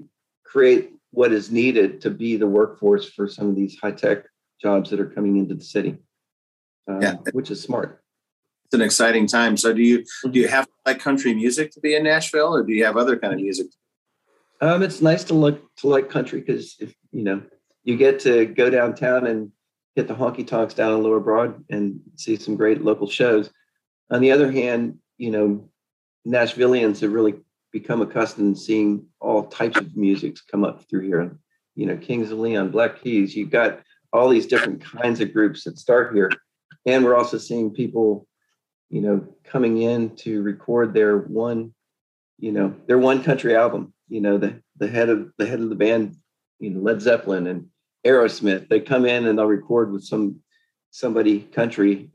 create 0.44 0.92
what 1.10 1.32
is 1.32 1.50
needed 1.50 2.00
to 2.02 2.10
be 2.10 2.36
the 2.36 2.46
workforce 2.46 3.08
for 3.10 3.26
some 3.26 3.48
of 3.48 3.56
these 3.56 3.78
high 3.78 3.92
tech 3.92 4.24
jobs 4.60 4.90
that 4.90 5.00
are 5.00 5.10
coming 5.10 5.36
into 5.38 5.54
the 5.54 5.64
city, 5.64 5.96
uh, 6.88 6.98
yeah. 7.00 7.14
which 7.32 7.50
is 7.50 7.60
smart 7.60 8.00
it's 8.70 8.76
an 8.76 8.82
exciting 8.82 9.26
time. 9.26 9.56
So 9.56 9.72
do 9.72 9.82
you 9.82 10.04
do 10.30 10.38
you 10.38 10.46
have 10.46 10.68
like 10.86 11.00
country 11.00 11.34
music 11.34 11.72
to 11.72 11.80
be 11.80 11.96
in 11.96 12.04
Nashville, 12.04 12.54
or 12.54 12.62
do 12.62 12.72
you 12.72 12.84
have 12.84 12.96
other 12.96 13.18
kind 13.18 13.34
of 13.34 13.40
music? 13.40 13.66
Um, 14.60 14.82
it's 14.82 15.00
nice 15.00 15.24
to 15.24 15.34
look 15.34 15.74
to 15.76 15.88
like 15.88 16.10
country 16.10 16.40
because 16.40 16.76
if 16.80 16.94
you 17.12 17.24
know 17.24 17.42
you 17.82 17.96
get 17.96 18.20
to 18.20 18.46
go 18.46 18.68
downtown 18.68 19.26
and 19.26 19.50
hit 19.96 20.06
the 20.06 20.14
honky 20.14 20.46
tonks 20.46 20.74
down 20.74 20.92
on 20.92 21.02
Lower 21.02 21.20
Broad 21.20 21.64
and 21.70 22.00
see 22.16 22.36
some 22.36 22.56
great 22.56 22.82
local 22.82 23.08
shows. 23.08 23.50
On 24.10 24.20
the 24.20 24.32
other 24.32 24.50
hand, 24.50 24.98
you 25.16 25.30
know, 25.30 25.68
Nashvillians 26.26 27.00
have 27.00 27.12
really 27.12 27.34
become 27.72 28.02
accustomed 28.02 28.56
to 28.56 28.60
seeing 28.60 29.06
all 29.20 29.44
types 29.44 29.78
of 29.78 29.96
musics 29.96 30.42
come 30.42 30.64
up 30.64 30.88
through 30.88 31.06
here. 31.06 31.36
You 31.74 31.86
know, 31.86 31.96
Kings 31.96 32.30
of 32.30 32.38
Leon, 32.38 32.70
Black 32.70 33.00
Keys, 33.00 33.34
you've 33.34 33.50
got 33.50 33.80
all 34.12 34.28
these 34.28 34.46
different 34.46 34.84
kinds 34.84 35.20
of 35.20 35.32
groups 35.32 35.64
that 35.64 35.78
start 35.78 36.14
here. 36.14 36.30
And 36.86 37.04
we're 37.04 37.16
also 37.16 37.38
seeing 37.38 37.70
people 37.70 38.26
you 38.90 39.00
know, 39.00 39.24
coming 39.44 39.80
in 39.80 40.16
to 40.16 40.42
record 40.42 40.92
their 40.92 41.16
one, 41.16 41.72
you 42.38 42.52
know, 42.52 42.74
their 42.86 42.98
one 42.98 43.22
country 43.22 43.56
album. 43.56 43.94
You 44.10 44.20
know, 44.20 44.38
the 44.38 44.60
the 44.76 44.88
head 44.88 45.08
of 45.08 45.32
the 45.38 45.46
head 45.46 45.60
of 45.60 45.68
the 45.70 45.76
band, 45.76 46.16
you 46.58 46.70
know, 46.70 46.80
Led 46.80 47.00
Zeppelin 47.00 47.46
and 47.46 47.68
Aerosmith. 48.06 48.68
They 48.68 48.80
come 48.80 49.06
in 49.06 49.26
and 49.26 49.38
they'll 49.38 49.46
record 49.46 49.92
with 49.92 50.04
some 50.04 50.40
somebody 50.90 51.40
country, 51.40 52.10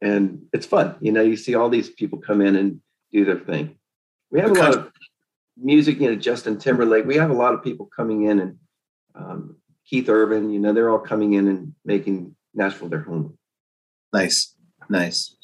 and 0.00 0.46
it's 0.52 0.66
fun. 0.66 0.96
You 1.00 1.12
know, 1.12 1.22
you 1.22 1.36
see 1.36 1.54
all 1.54 1.68
these 1.68 1.90
people 1.90 2.18
come 2.18 2.40
in 2.40 2.56
and 2.56 2.80
do 3.12 3.24
their 3.24 3.38
thing. 3.38 3.76
We 4.30 4.40
have 4.40 4.50
a 4.50 4.54
lot 4.54 4.74
of 4.74 4.92
music. 5.56 6.00
You 6.00 6.10
know, 6.10 6.16
Justin 6.16 6.58
Timberlake. 6.58 7.04
We 7.04 7.16
have 7.16 7.30
a 7.30 7.34
lot 7.34 7.54
of 7.54 7.62
people 7.62 7.90
coming 7.94 8.26
in 8.26 8.40
and 8.40 8.58
um, 9.14 9.56
Keith 9.86 10.08
Urban. 10.08 10.50
You 10.50 10.60
know, 10.60 10.72
they're 10.72 10.90
all 10.90 10.98
coming 10.98 11.34
in 11.34 11.48
and 11.48 11.74
making 11.84 12.36
Nashville 12.54 12.88
their 12.88 13.02
home. 13.02 13.36
Nice, 14.12 14.54
nice. 14.88 15.36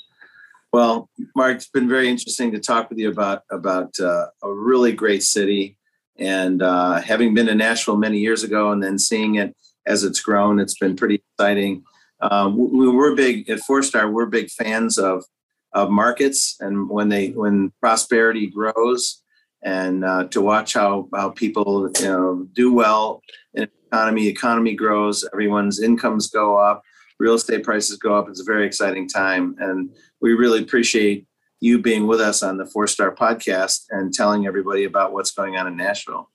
Well, 0.72 1.08
Mark, 1.34 1.56
it's 1.56 1.68
been 1.68 1.88
very 1.88 2.08
interesting 2.08 2.52
to 2.52 2.60
talk 2.60 2.90
with 2.90 2.98
you 2.98 3.08
about 3.08 3.42
about 3.50 3.98
uh, 3.98 4.26
a 4.42 4.52
really 4.52 4.92
great 4.92 5.22
city, 5.22 5.78
and 6.18 6.62
uh, 6.62 7.00
having 7.00 7.34
been 7.34 7.46
to 7.46 7.54
Nashville 7.54 7.96
many 7.96 8.18
years 8.18 8.42
ago, 8.42 8.70
and 8.72 8.82
then 8.82 8.98
seeing 8.98 9.36
it 9.36 9.54
as 9.86 10.04
it's 10.04 10.20
grown, 10.20 10.58
it's 10.58 10.78
been 10.78 10.96
pretty 10.96 11.22
exciting. 11.32 11.84
Um, 12.20 12.56
we, 12.56 12.88
we're 12.88 13.14
big 13.14 13.48
at 13.48 13.60
Four 13.60 13.82
Star. 13.82 14.10
We're 14.10 14.26
big 14.26 14.50
fans 14.50 14.98
of 14.98 15.24
of 15.72 15.90
markets, 15.90 16.56
and 16.60 16.88
when 16.88 17.08
they 17.08 17.28
when 17.30 17.72
prosperity 17.80 18.46
grows, 18.46 19.22
and 19.62 20.04
uh, 20.04 20.24
to 20.28 20.40
watch 20.40 20.74
how 20.74 21.08
how 21.14 21.30
people 21.30 21.90
you 22.00 22.06
know 22.06 22.46
do 22.52 22.72
well 22.72 23.22
in 23.54 23.68
economy, 23.86 24.28
economy 24.28 24.74
grows, 24.74 25.24
everyone's 25.32 25.80
incomes 25.80 26.28
go 26.28 26.56
up 26.56 26.82
real 27.18 27.34
estate 27.34 27.64
prices 27.64 27.98
go 27.98 28.16
up. 28.16 28.28
It's 28.28 28.40
a 28.40 28.44
very 28.44 28.66
exciting 28.66 29.08
time. 29.08 29.56
And 29.58 29.90
we 30.20 30.34
really 30.34 30.60
appreciate 30.62 31.26
you 31.60 31.80
being 31.80 32.06
with 32.06 32.20
us 32.20 32.42
on 32.42 32.56
the 32.56 32.66
Four 32.66 32.86
Star 32.86 33.14
podcast 33.14 33.86
and 33.90 34.12
telling 34.12 34.46
everybody 34.46 34.84
about 34.84 35.12
what's 35.12 35.30
going 35.30 35.56
on 35.56 35.66
in 35.66 35.76
Nashville. 35.76 36.30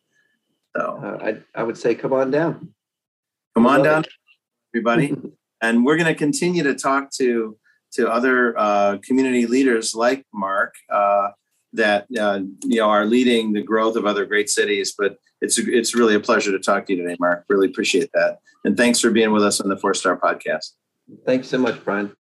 So 0.76 1.00
uh, 1.04 1.24
I, 1.24 1.60
I 1.60 1.64
would 1.64 1.78
say, 1.78 1.96
come 1.96 2.14
on 2.14 2.32
down. 2.32 2.74
Come 3.56 3.68
on 3.68 3.84
down, 3.84 4.06
everybody. 4.74 5.16
and 5.62 5.86
we're 5.86 5.98
going 5.98 6.08
to 6.08 6.16
continue 6.16 6.64
to 6.64 6.76
talk 6.76 7.12
to 7.12 7.58
to 7.94 8.10
other 8.10 8.58
uh, 8.58 8.98
community 9.04 9.46
leaders 9.46 9.94
like 9.94 10.26
Mark 10.34 10.74
uh, 10.92 11.30
that 11.74 12.08
uh, 12.20 12.40
you 12.64 12.78
know 12.78 12.90
are 12.90 13.06
leading 13.06 13.54
the 13.54 13.62
growth 13.62 13.96
of 13.96 14.06
other 14.06 14.26
great 14.26 14.50
cities. 14.50 14.94
But 14.98 15.18
it's 15.42 15.58
it's 15.60 15.96
really 15.96 16.16
a 16.16 16.20
pleasure 16.20 16.52
to 16.52 16.60
talk 16.60 16.88
to 16.88 16.96
you 16.96 17.04
today, 17.04 17.16
Mark. 17.20 17.46
Really 17.50 17.68
appreciate 17.68 18.10
that, 18.14 18.40
and 18.66 18.76
thanks 18.76 19.00
for 19.00 19.12
being 19.12 19.32
with 19.32 19.44
us 19.44 19.62
on 19.62 19.70
the 19.70 19.78
Four 19.78 19.94
Star 19.94 20.18
Podcast. 20.18 20.72
Thanks 21.26 21.48
so 21.48 21.58
much, 21.58 21.84
Brian. 21.84 22.14